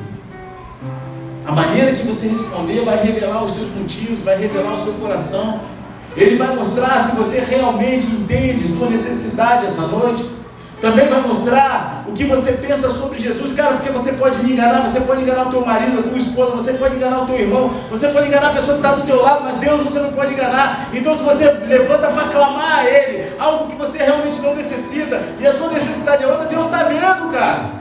[1.48, 5.79] A maneira que você responder vai revelar os seus motivos, vai revelar o seu coração.
[6.16, 10.40] Ele vai mostrar se você realmente entende sua necessidade essa noite.
[10.82, 14.82] Também vai mostrar o que você pensa sobre Jesus, cara, porque você pode me enganar,
[14.88, 17.72] você pode enganar o teu marido, a tua esposa, você pode enganar o teu irmão,
[17.90, 20.34] você pode enganar a pessoa que está do teu lado, mas Deus você não pode
[20.34, 20.88] enganar.
[20.94, 25.46] Então se você levanta para clamar a Ele, algo que você realmente não necessita, e
[25.46, 27.79] a sua necessidade é outra, Deus está vendo, cara.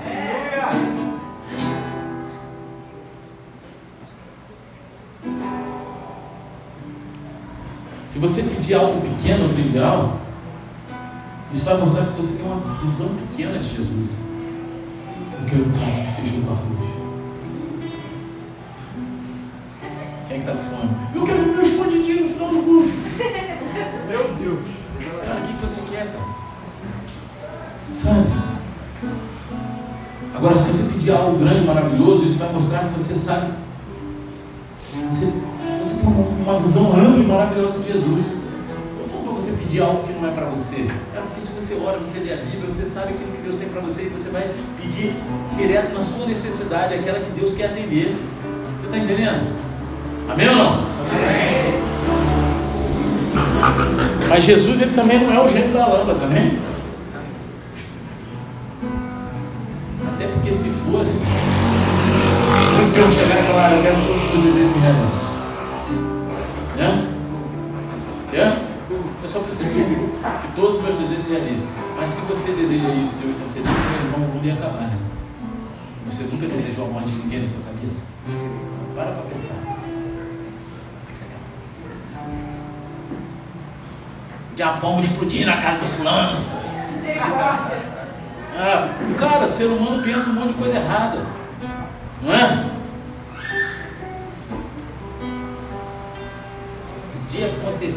[8.19, 10.19] Se você pedir algo pequeno trivial,
[11.53, 14.19] isso vai mostrar que você tem uma visão pequena de Jesus.
[15.31, 16.79] Porque prato de feijão com arroz.
[20.27, 20.97] Quem é que está com fome?
[21.15, 22.89] Eu quero meu escondidinho no final do culto.
[24.09, 24.67] Meu Deus.
[25.25, 26.25] Cara, o que você quer, cara?
[27.95, 28.27] Sabe?
[30.35, 33.53] Agora, se você pedir algo grande, maravilhoso, isso vai mostrar que você sabe.
[35.09, 35.33] Você
[35.79, 38.43] você tem uma visão ampla e maravilhosa de Jesus.
[38.99, 40.89] Não falando para você pedir algo que não é para você.
[41.15, 43.69] É porque se você ora, você lê a Bíblia, você sabe aquilo que Deus tem
[43.69, 44.51] para você e você vai
[44.81, 45.15] pedir
[45.57, 48.17] direto na sua necessidade, aquela que Deus quer atender.
[48.77, 49.57] Você está entendendo?
[50.29, 50.73] Amém ou não?
[50.75, 51.79] Amém.
[54.29, 56.59] Mas Jesus ele também não é o gênio da lâmpada, também.
[60.15, 61.21] Até porque se fosse,
[62.75, 64.81] quando o Senhor chegar e falar, eu quero todos os desejos em
[66.79, 67.15] né?
[68.33, 68.69] É?
[69.23, 71.69] Eu só preciso que todos os meus desejos se realizem.
[71.97, 74.99] Mas se você deseja isso, Deus conceder, seu irmão, o mundo ia acabar, né?
[76.07, 78.07] Você nunca desejou a morte de ninguém na tua cabeça?
[78.95, 79.57] Para para pensar.
[84.49, 86.45] Podia a bomba explodir na casa do fulano.
[88.57, 91.38] Ah, cara, ser humano pensa um monte de coisa errada.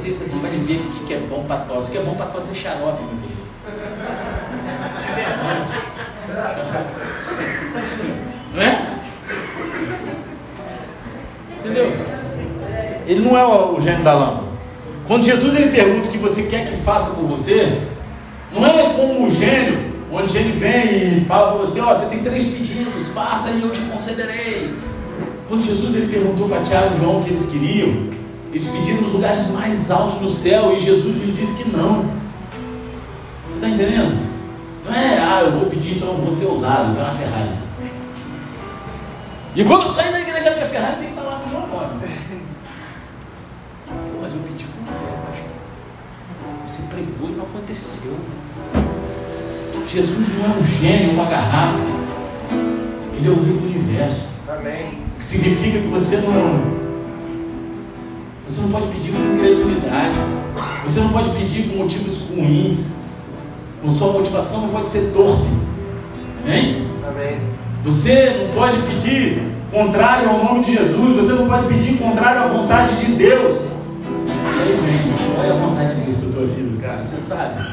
[0.02, 1.90] Acontecesse assim, vai ver o que é bom para tosse.
[1.90, 3.42] O que é bom para tosse é xarope, meu querido.
[8.54, 9.00] Não é?
[11.60, 11.92] Entendeu?
[13.08, 14.52] Ele não é o gênio da lâmpada.
[15.08, 17.82] Quando Jesus ele pergunta o que você quer que faça por você,
[18.52, 22.06] não é como o gênio, onde gênio vem e fala para você, ó, oh, você
[22.06, 24.74] tem três pedidos, faça e eu te concederei.
[25.48, 28.21] Quando Jesus ele perguntou para Tiago e João o que eles queriam,
[28.52, 32.04] eles pediram os lugares mais altos do céu e Jesus lhes disse que não.
[33.48, 34.30] Você está entendendo?
[34.86, 37.52] Não é, ah, eu vou pedir, então eu vou ser ousado, eu quero uma Ferrari.
[39.56, 41.68] E quando eu sair da igreja da minha Ferrari, tem que falar com o meu
[41.68, 42.08] nome.
[44.22, 48.18] Mas eu pedi com fé, mas você pregou e não aconteceu.
[49.88, 51.80] Jesus não é um gênio, uma garrafa.
[53.16, 54.30] Ele é o rei do universo.
[54.48, 55.00] Amém.
[55.18, 56.81] Que significa que você não
[58.52, 60.18] você não pode pedir com incredulidade.
[60.84, 62.96] Você não pode pedir com motivos ruins.
[63.84, 65.48] A sua motivação não pode ser torpe.
[66.44, 66.88] Amém?
[67.08, 67.38] Amém.
[67.86, 69.42] Você não pode pedir
[69.72, 71.16] contrário ao nome de Jesus.
[71.16, 73.58] Você não pode pedir contrário à vontade de Deus.
[73.58, 77.04] E aí vem, qual é a vontade de Deus para a tua vida, cara?
[77.04, 77.66] Você sabe.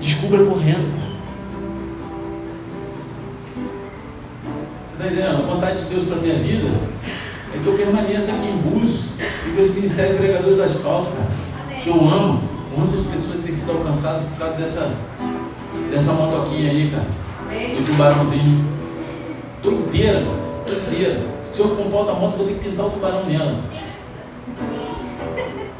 [0.00, 0.98] Descubra correndo,
[4.86, 5.36] Você está entendendo?
[5.36, 6.68] A vontade de Deus para a minha vida
[7.54, 9.10] é que eu permaneça aqui em Búzios
[9.46, 12.42] e com esse ministério de pregadores do asfalto, cara, que eu amo.
[12.74, 14.90] Quantas pessoas têm sido alcançadas por causa dessa,
[15.90, 17.06] dessa motoquinha aí, cara?
[17.74, 18.64] Do tubarãozinho.
[19.62, 20.22] Tô inteira.
[21.42, 23.58] Se eu comprar outra moto, vou ter que pintar o tubarão nela.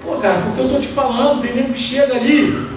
[0.03, 2.69] Pô, cara, porque eu tô te falando, tem nego que chega ali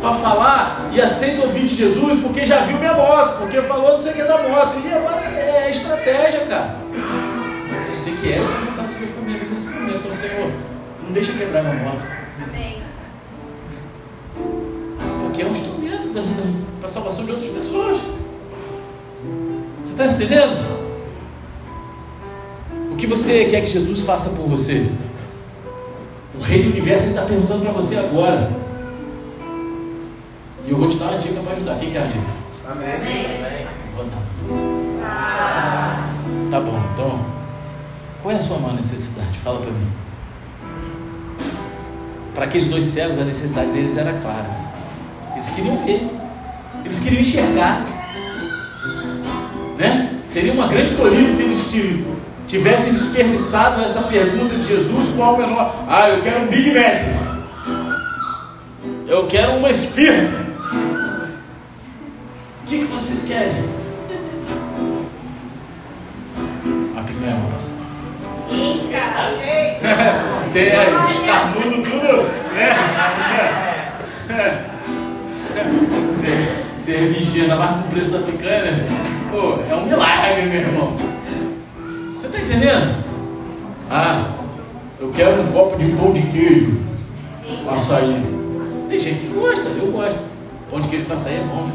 [0.00, 4.00] para falar e aceita ouvir de Jesus porque já viu minha moto, porque falou não
[4.00, 4.76] sei o que da moto.
[4.82, 6.89] E é, é estratégia, cara
[8.00, 9.96] sei que essa é a vontade de Deus para minha vida nesse momento.
[9.98, 10.50] Então, Senhor,
[11.04, 12.02] não deixa quebrar minha moto.
[12.42, 12.82] Amém.
[15.22, 17.98] Porque é um instrumento para a salvação de outras pessoas.
[19.82, 20.80] Você está entendendo?
[22.90, 24.90] O que você quer que Jesus faça por você?
[26.38, 28.50] O Rei do Universo está perguntando para você agora.
[30.66, 31.78] E eu vou te dar uma dica para ajudar.
[31.78, 32.30] Quem quer a dica?
[32.66, 32.94] Amém.
[32.94, 33.66] Amém.
[33.94, 34.22] Vou dar.
[35.04, 35.69] Ah.
[38.30, 39.36] Qual é a sua maior necessidade?
[39.42, 39.88] Fala para mim.
[42.32, 44.48] Para aqueles dois cegos, a necessidade deles era clara.
[45.32, 46.06] Eles queriam ver.
[46.84, 47.84] Eles queriam enxergar.
[49.76, 50.20] Né?
[50.24, 52.06] Seria uma grande tolice se eles
[52.46, 55.74] tivessem desperdiçado essa pergunta de Jesus com algo menor.
[55.88, 57.02] Ah, eu quero um Big Mac.
[59.08, 60.46] Eu quero uma esfirra.
[62.62, 63.64] O que, que vocês querem?
[66.96, 67.89] A picanha vai passar.
[70.52, 72.76] Tem aí, os carnudos tudo, né?
[76.76, 78.84] Cervejinha, ainda mais com o preço da picanha, né?
[79.30, 80.96] Pô, é um milagre, meu irmão.
[82.16, 82.96] Você tá entendendo?
[83.88, 84.24] Ah,
[84.98, 86.80] eu quero um copo de pão de queijo
[87.64, 88.20] com açaí.
[88.88, 90.20] Tem gente que gosta, eu gosto.
[90.70, 91.72] Pão de queijo com açaí é bom, né?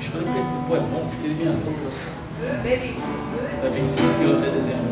[0.00, 1.92] Escolha perfeito, pô, é bom, fica alimentando.
[2.62, 3.25] Delícia.
[3.62, 4.86] Tá 25 quilos até dezembro.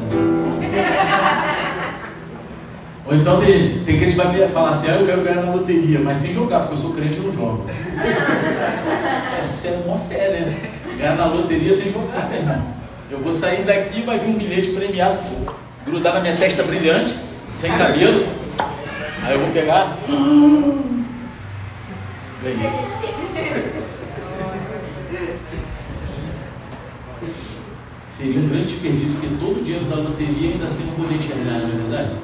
[3.06, 6.00] Ou então tem, tem crente que vai falar assim, ah, eu quero ganhar na loteria,
[6.00, 7.66] mas sem jogar, porque eu sou crente e não jogo.
[9.38, 10.56] Essa é uma fé, né?
[10.96, 12.62] Ganhar na loteria sem jogar, meu irmão.
[13.10, 15.18] Eu vou sair daqui e vai vir um bilhete premiado,
[15.84, 17.14] grudar na minha testa brilhante,
[17.52, 18.26] sem cabelo.
[19.22, 19.98] Aí eu vou pegar.
[22.42, 23.83] Ganhei.
[28.16, 31.58] Seria um grande desperdício, que todo o dinheiro da loteria ainda assim não poder enxergar,
[31.58, 32.14] não é verdade?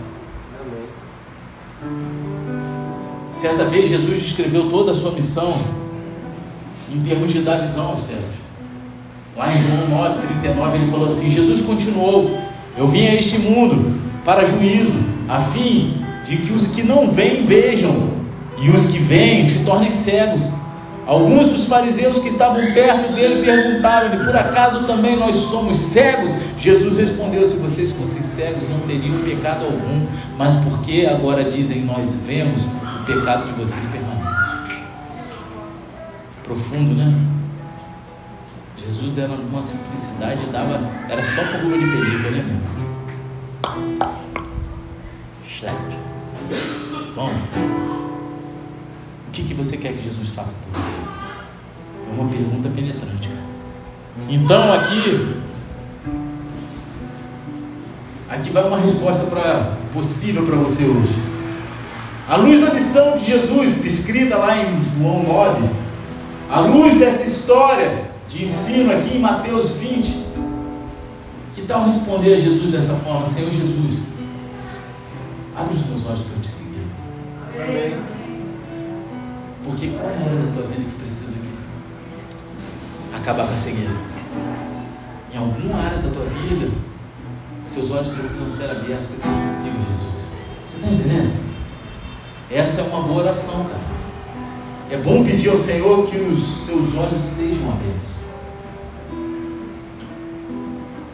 [3.32, 5.61] Certa vez Jesus descreveu toda a sua missão
[6.93, 8.24] em termos de dar visão aos céus.
[9.36, 12.38] Lá em João 9, 39, ele falou assim: Jesus continuou:
[12.76, 14.93] Eu vim a este mundo para juízo,
[15.28, 18.11] a fim de que os que não vêm vejam,
[18.61, 20.60] e os que vêm se tornem cegos.
[21.11, 26.31] Alguns dos fariseus que estavam perto dele perguntaram-lhe: Por acaso também nós somos cegos?
[26.57, 30.07] Jesus respondeu: Se vocês fossem cegos, não teriam pecado algum,
[30.39, 34.57] mas porque agora dizem nós vemos, o pecado de vocês permanece.
[36.45, 37.13] Profundo, né?
[38.79, 42.81] Jesus era uma simplicidade, dava, era só com rua de película, né, meu?
[47.17, 47.99] Toma.
[49.31, 50.93] O que, que você quer que Jesus faça por você?
[50.93, 53.41] É uma pergunta penetrante, cara.
[54.28, 55.37] Então aqui,
[58.28, 61.14] aqui vai uma resposta para possível para você hoje.
[62.28, 65.68] A luz da missão de Jesus, descrita lá em João 9,
[66.51, 70.26] a luz dessa história de ensino aqui em Mateus 20,
[71.55, 74.03] que tal responder a Jesus dessa forma, Senhor Jesus,
[75.57, 76.83] abre os meus olhos para eu te seguir.
[77.55, 78.10] Amém.
[79.71, 81.37] Porque qual é a área da tua vida que precisa
[83.14, 83.93] acabar com a cegueira?
[85.33, 86.68] Em alguma área da tua vida,
[87.66, 90.25] seus olhos precisam ser abertos para que você siga Jesus.
[90.64, 91.41] Você está entendendo?
[92.51, 94.01] Essa é uma boa oração, cara.
[94.91, 98.11] É bom pedir ao Senhor que os seus olhos sejam abertos.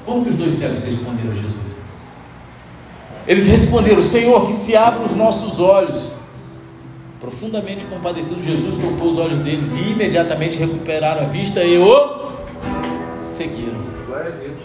[0.07, 1.77] Como que os dois cegos responderam a Jesus?
[3.27, 6.16] Eles responderam: Senhor, que se abram os nossos olhos.
[7.27, 12.37] Profundamente compadecido, Jesus tocou os olhos deles e imediatamente recuperaram a vista e o
[13.19, 13.83] seguiram.
[14.07, 14.59] Glória a Deus.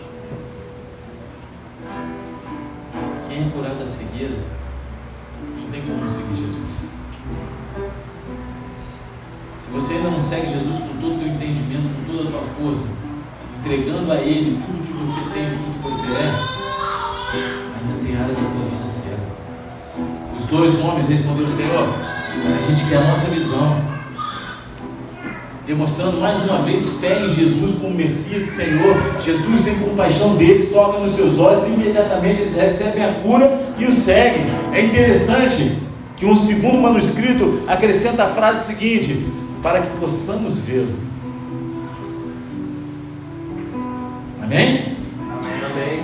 [3.28, 4.36] Quem é curado da cegueira
[5.60, 6.72] não tem como seguir Jesus.
[9.58, 12.44] Se você ainda não segue Jesus com todo o teu entendimento, com toda a tua
[12.44, 12.94] força,
[13.60, 16.30] entregando a Ele tudo que você tem, tudo que você é,
[17.80, 19.18] ainda tem área da tua vida cega.
[20.38, 23.92] Os dois homens responderam: Senhor, a gente quer a nossa visão.
[25.66, 29.22] Demonstrando mais uma vez fé em Jesus como Messias e Senhor.
[29.24, 33.86] Jesus tem compaixão deles, toca nos seus olhos e imediatamente eles recebem a cura e
[33.86, 34.46] o seguem.
[34.74, 35.78] É interessante
[36.18, 39.26] que um segundo manuscrito acrescenta a frase seguinte:
[39.62, 41.12] para que possamos vê-lo
[44.52, 44.98] Amém?
[45.72, 46.04] Amém.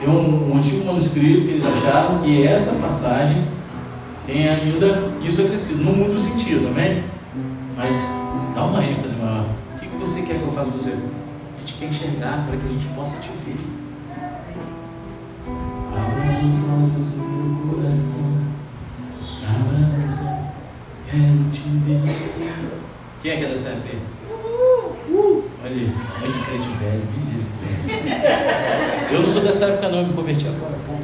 [0.00, 3.44] Tem um, um, antigo manuscrito que eles acharam que essa passagem
[4.26, 5.84] tem ainda isso acrescido.
[5.84, 7.04] Não muda o sentido, amém?
[7.76, 7.92] Mas
[8.54, 9.46] dá uma ênfase maior.
[9.76, 10.90] O que, que você quer que eu faça com você?
[10.90, 13.56] A gente quer enxergar para que a gente possa te ouvir.
[15.92, 18.32] Abra os olhos do meu coração.
[19.48, 20.46] Abra os olhos.
[21.08, 22.02] Quero te ver.
[23.22, 23.96] Quem é que é dessa época?
[25.08, 29.10] Olha aí, mãe de crente velho, misericórdia.
[29.10, 31.02] Eu não sou dessa época não, eu me converti agora há pouco.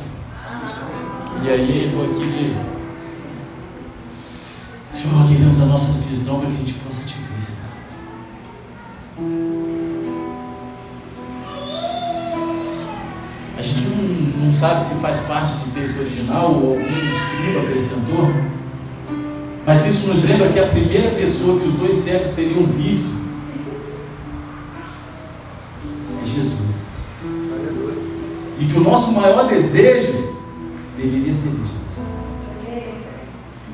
[1.44, 2.81] E aí, estou aqui de.
[5.02, 7.68] Senhor, queremos a nossa visão para que a gente possa te ver, Senhor.
[13.58, 18.30] A gente não, não sabe se faz parte do texto original ou algum escriba acrescentou,
[19.66, 23.22] mas isso nos lembra que a primeira pessoa que os dois cegos teriam visto
[28.60, 30.36] e que o nosso maior desejo
[30.96, 32.02] deveria ser Jesus.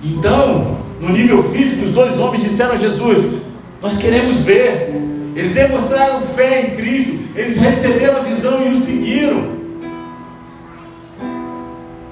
[0.02, 3.42] Então, no nível físico, os dois homens disseram a Jesus:
[3.80, 5.08] Nós queremos ver.
[5.36, 9.58] Eles demonstraram fé em Cristo, eles receberam a visão e o seguiram.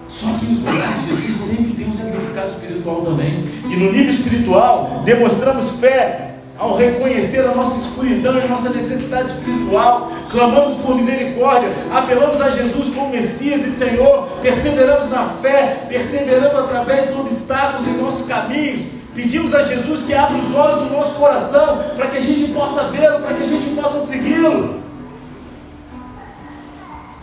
[0.07, 3.45] Só que os milagres de Jesus sempre têm um significado espiritual também.
[3.65, 9.31] E no nível espiritual, demonstramos fé ao reconhecer a nossa escuridão e a nossa necessidade
[9.31, 16.57] espiritual, clamamos por misericórdia, apelamos a Jesus como Messias e Senhor, perseveramos na fé, perseverando
[16.59, 21.15] através dos obstáculos em nossos caminhos, pedimos a Jesus que abra os olhos do nosso
[21.17, 24.81] coração para que a gente possa vê-lo, para que a gente possa segui-lo.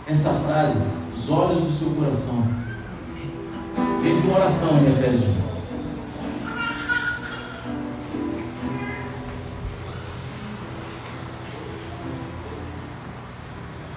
[0.06, 0.80] Essa frase,
[1.12, 2.44] os olhos do seu coração,
[4.00, 5.43] vem de uma oração em Efésios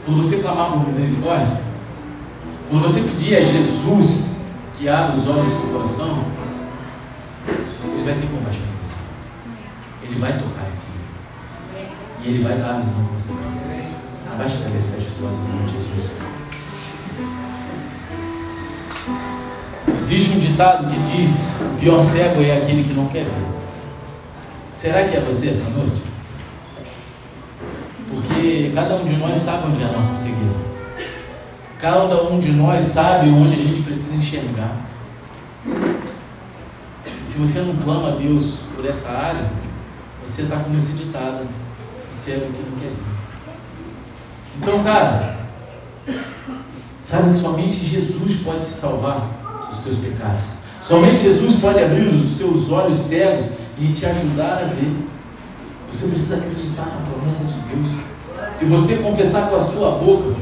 [0.07, 1.59] Quando você clamar por misericórdia,
[2.69, 4.37] quando você pedir a Jesus
[4.73, 6.23] que abra os olhos do seu coração,
[7.45, 8.95] Ele vai ter compaixão de você.
[10.03, 10.93] Ele vai tocar em você.
[12.23, 13.83] E Ele vai dar a visão que você precisa.
[14.31, 16.11] Abaixa a cabeça, fecha os olhos em nome de Jesus.
[19.93, 21.51] Existe um ditado que diz:
[21.81, 23.45] pior cego é aquele que não quer ver.
[24.71, 26.01] Será que é você essa noite?
[28.17, 30.55] Porque cada um de nós sabe onde é a nossa cegueira.
[31.79, 34.77] Cada um de nós sabe onde a gente precisa enxergar.
[37.23, 39.51] E se você não clama a Deus por essa área,
[40.25, 41.45] você está como esse ditado:
[42.05, 43.17] observa o que não quer ver.
[44.59, 45.37] Então, cara,
[46.97, 50.41] sabe que somente Jesus pode te salvar dos teus pecados.
[50.81, 55.05] Somente Jesus pode abrir os seus olhos cegos e te ajudar a ver.
[55.91, 58.06] Você precisa acreditar na promessa de Deus.
[58.51, 60.35] Se você confessar com a sua boca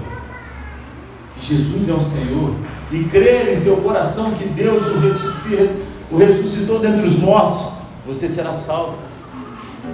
[1.40, 2.56] que Jesus é o Senhor
[2.92, 5.70] e crer em seu coração que Deus o ressuscitou,
[6.12, 7.74] o ressuscitou dentre os mortos,
[8.06, 8.98] você será salvo.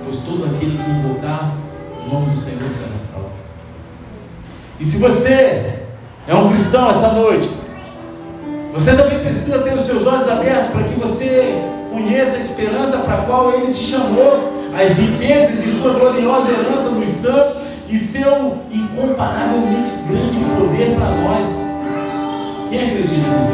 [0.03, 1.55] Pois todo aquele que invocar
[2.05, 3.32] o nome do Senhor será salvo.
[4.80, 5.84] E se você
[6.28, 7.49] é um cristão essa noite,
[8.74, 13.16] você também precisa ter os seus olhos abertos para que você conheça a esperança para
[13.16, 17.61] a qual Ele te chamou, as riquezas de sua gloriosa herança nos santos
[17.91, 21.45] e seu incomparavelmente grande poder para nós.
[22.69, 23.51] Quem acredita nisso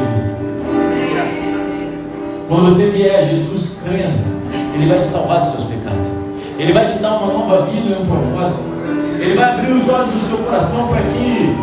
[2.47, 4.19] Quando você vier a Jesus crendo,
[4.75, 6.07] Ele vai te salvar dos seus pecados.
[6.59, 8.59] Ele vai te dar uma nova vida e um propósito.
[9.19, 11.55] Ele vai abrir os olhos do seu coração para que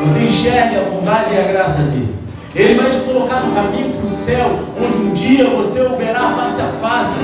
[0.00, 2.16] você enxergue a bondade e a graça dele.
[2.52, 6.32] Ele vai te colocar no caminho para o céu, onde um dia você o verá
[6.32, 7.20] face a face.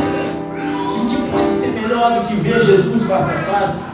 [0.96, 3.87] E o que pode ser melhor do que ver Jesus face a face?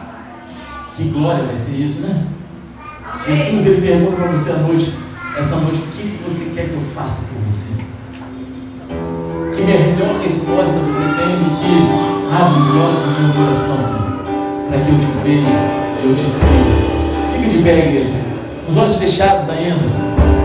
[0.96, 2.24] Que glória vai ser isso, né?
[3.26, 4.94] Jesus ele pergunta para você à noite,
[5.36, 7.74] essa noite, o que você quer que eu faça por você?
[9.56, 14.22] Que melhor resposta você tem do que abre os olhos do meu coração, Senhor,
[14.68, 15.50] para que eu te veja,
[16.04, 16.74] eu te siga.
[17.32, 18.10] Fica de pé, igreja,
[18.68, 19.82] os olhos fechados ainda.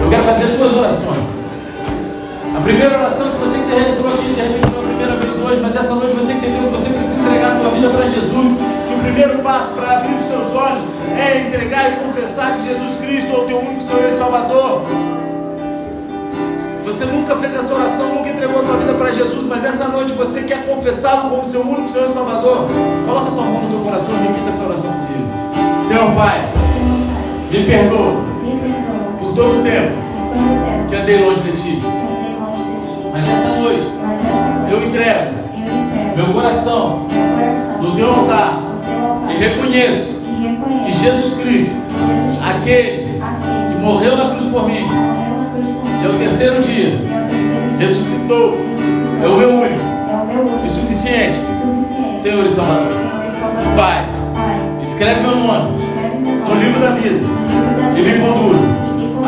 [0.01, 1.25] Eu quero fazer duas orações.
[2.57, 6.15] A primeira oração que você entrou aqui, repente pela primeira vez hoje, mas essa noite
[6.15, 8.78] você entendeu que você precisa entregar a sua vida para Jesus.
[8.99, 10.83] O primeiro passo para abrir os seus olhos
[11.17, 14.81] é entregar e confessar que Jesus Cristo é o teu único Senhor e Salvador.
[16.75, 19.87] Se você nunca fez essa oração, nunca entregou a tua vida para Jesus, mas essa
[19.87, 22.67] noite você quer confessá-lo como seu único Senhor e Salvador,
[23.05, 25.81] coloca a tua mão no teu coração e repita essa oração comigo.
[25.81, 26.49] Senhor Pai,
[27.49, 28.21] me perdoa
[29.17, 29.93] por todo o tempo
[30.89, 31.81] que andei longe de ti.
[33.13, 33.87] Mas essa noite
[34.69, 35.39] eu entrego
[36.17, 37.07] meu coração
[37.81, 38.68] no teu altar
[39.29, 40.19] e reconheço
[40.85, 41.75] que Jesus Cristo,
[42.47, 43.19] aquele
[43.69, 44.85] que morreu na cruz por mim,
[46.01, 46.99] e ao terceiro dia
[47.77, 48.57] ressuscitou,
[49.23, 49.89] é o meu único
[50.65, 51.39] e suficiente
[52.13, 52.91] Senhor e Salvador.
[53.77, 54.05] Pai,
[54.81, 55.77] escreve meu nome
[56.47, 57.25] no livro da vida
[57.97, 58.65] e me conduza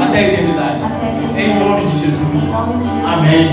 [0.04, 0.82] até a eternidade.
[1.38, 2.54] Em nome de Jesus.
[3.06, 3.48] Amém.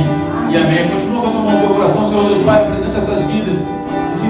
[0.50, 0.88] E amém.
[0.88, 2.62] Continua com a mão no teu coração, Senhor Deus Pai.
[2.62, 3.64] Apresenta essas vidas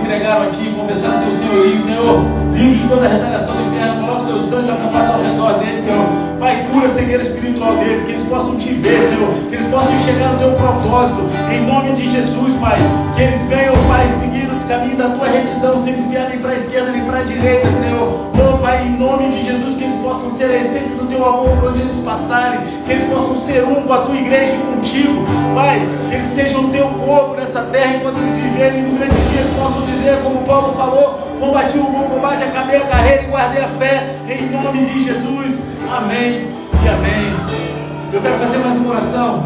[0.09, 2.25] entregaram a Ti, confessaram teu senhorio, Senhor.
[2.55, 4.01] Livre de toda a retaliação do inferno.
[4.01, 6.07] Coloca os teus santos acampados ao redor deles, Senhor.
[6.41, 9.29] Pai, cura a cegueira espiritual deles, que eles possam te ver, Senhor.
[9.51, 11.29] Que eles possam enxergar o teu propósito.
[11.53, 12.79] Em nome de Jesus, Pai.
[13.15, 14.38] Que eles venham, Pai, seguir
[14.69, 18.31] caminho da tua retidão, se eles vierem para a esquerda nem para a direita, Senhor.
[18.35, 21.57] Oh, Pai, em nome de Jesus, que eles possam ser a essência do teu amor
[21.57, 22.61] por onde eles passarem.
[22.85, 25.25] Que eles possam ser um com a tua igreja e contigo.
[25.55, 29.41] Pai, que eles sejam teu corpo nessa terra enquanto eles viverem no grande dia.
[29.41, 33.65] Eles possam dizer, como Paulo falou: combati o bom combate, acabei a carreira e guardei
[33.65, 34.07] a fé.
[34.29, 35.67] Em nome de Jesus.
[35.91, 36.49] Amém
[36.85, 37.69] e amém.
[38.13, 39.43] Eu quero fazer mais uma oração.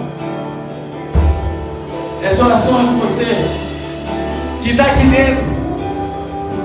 [2.21, 3.72] Essa oração é com você
[4.63, 5.45] que está aqui dentro.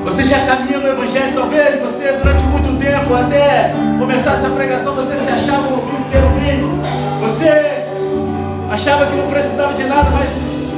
[0.05, 5.17] Você já caminha no Evangelho, talvez você durante muito tempo, até começar essa pregação, você
[5.17, 6.15] se achava um príncipe
[7.21, 7.85] Você
[8.71, 10.29] achava que não precisava de nada, mas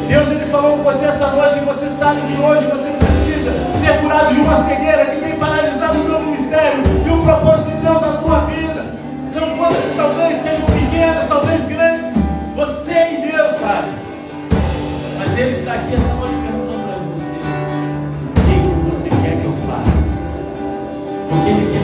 [0.07, 3.99] Deus ele falou com você essa noite e você sabe que hoje você precisa ser
[3.99, 8.01] curado de uma cegueira que tem paralisado o teu ministério e o propósito de Deus
[8.01, 8.95] na tua vida.
[9.27, 12.05] São coisas que talvez sejam pequenas, talvez grandes.
[12.55, 13.89] Você e Deus sabe.
[15.19, 16.68] Mas Ele está aqui essa noite perguntando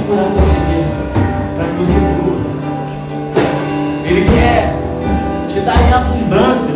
[0.06, 0.92] Ele curar você mesmo,
[1.56, 2.38] para que você flua.
[4.06, 4.76] Ele quer
[5.48, 6.76] te dar em abundância.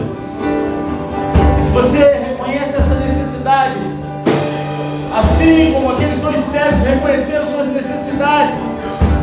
[1.57, 3.77] E se você reconhece essa necessidade,
[5.15, 8.55] assim como aqueles dois cegos reconheceram suas necessidades,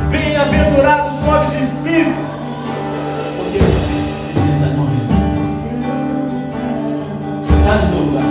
[0.09, 2.17] Bem-aventurados os pobres de espírito,
[3.37, 5.21] porque eles ainda não vivos.
[7.61, 8.23] Sai do lugar.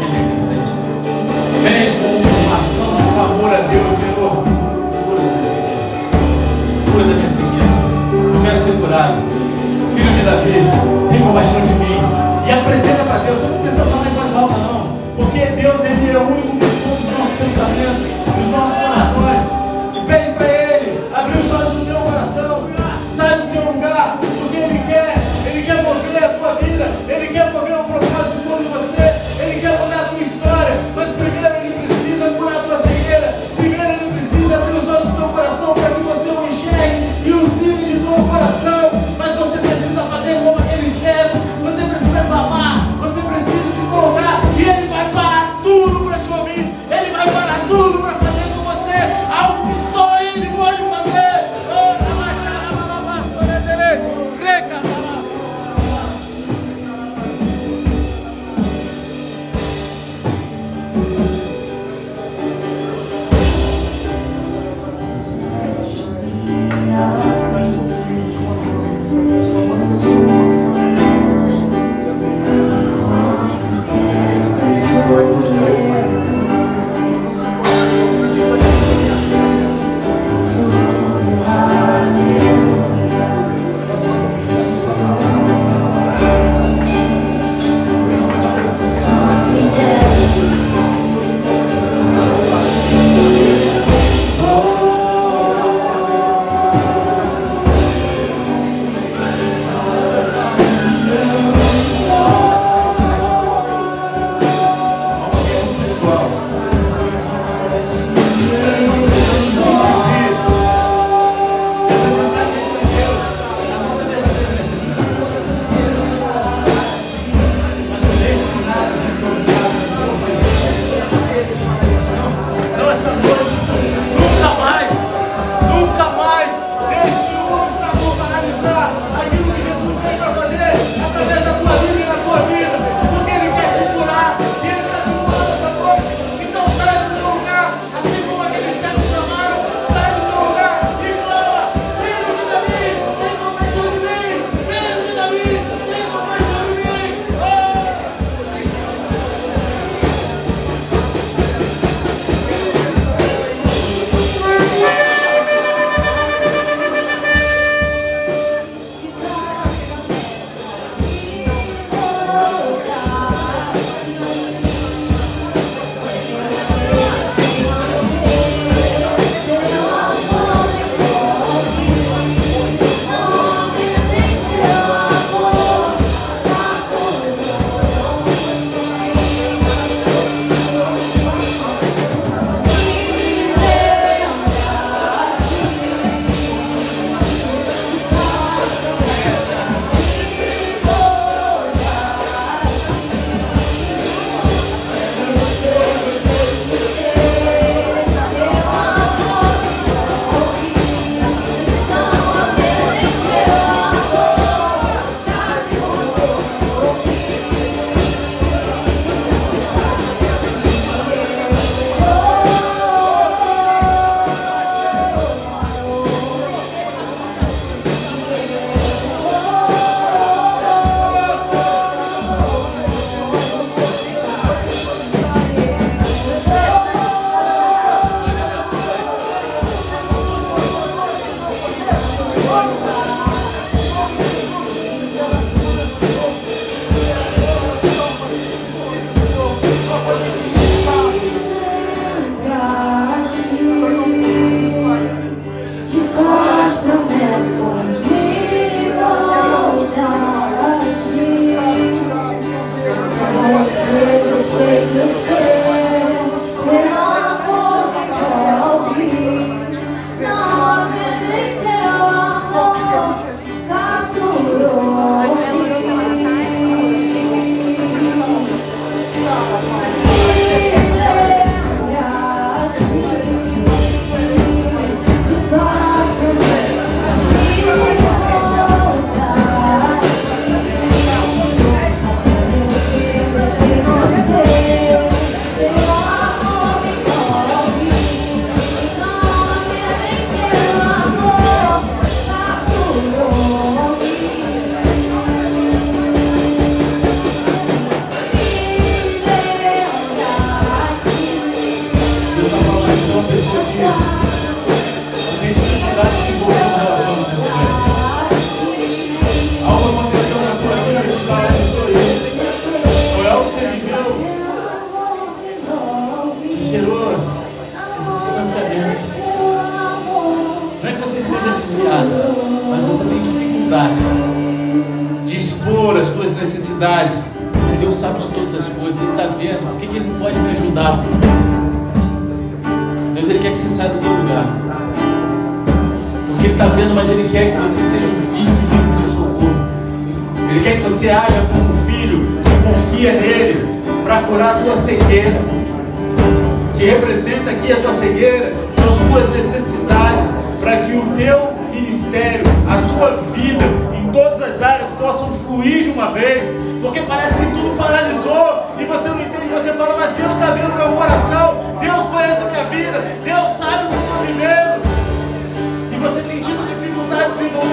[0.00, 0.72] Vem aqui em frente.
[1.62, 4.57] Vem com ação de clamor a Deus, Senhor.
[8.88, 12.00] Filho de Davi, tem compaixão de mim.
[12.46, 13.38] E apresenta para Deus.
[13.38, 14.96] Você não precisa falar em voz alta, não.
[15.14, 16.67] Porque Deus, Ele é o único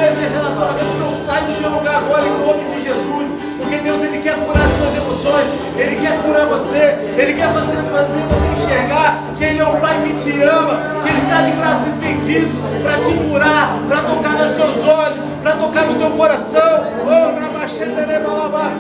[0.07, 3.33] esse relacionamento, não sai do teu lugar agora em nome de Jesus.
[3.57, 7.77] Porque Deus ele quer curar as tuas emoções, Ele quer curar você, Ele quer fazer,
[7.77, 11.51] fazer você enxergar que Ele é um Pai que te ama, que Ele está de
[11.53, 16.85] braços estendidos para te curar, para tocar nos teus olhos, para tocar no teu coração.
[17.03, 18.71] Oh, na machendere balabá.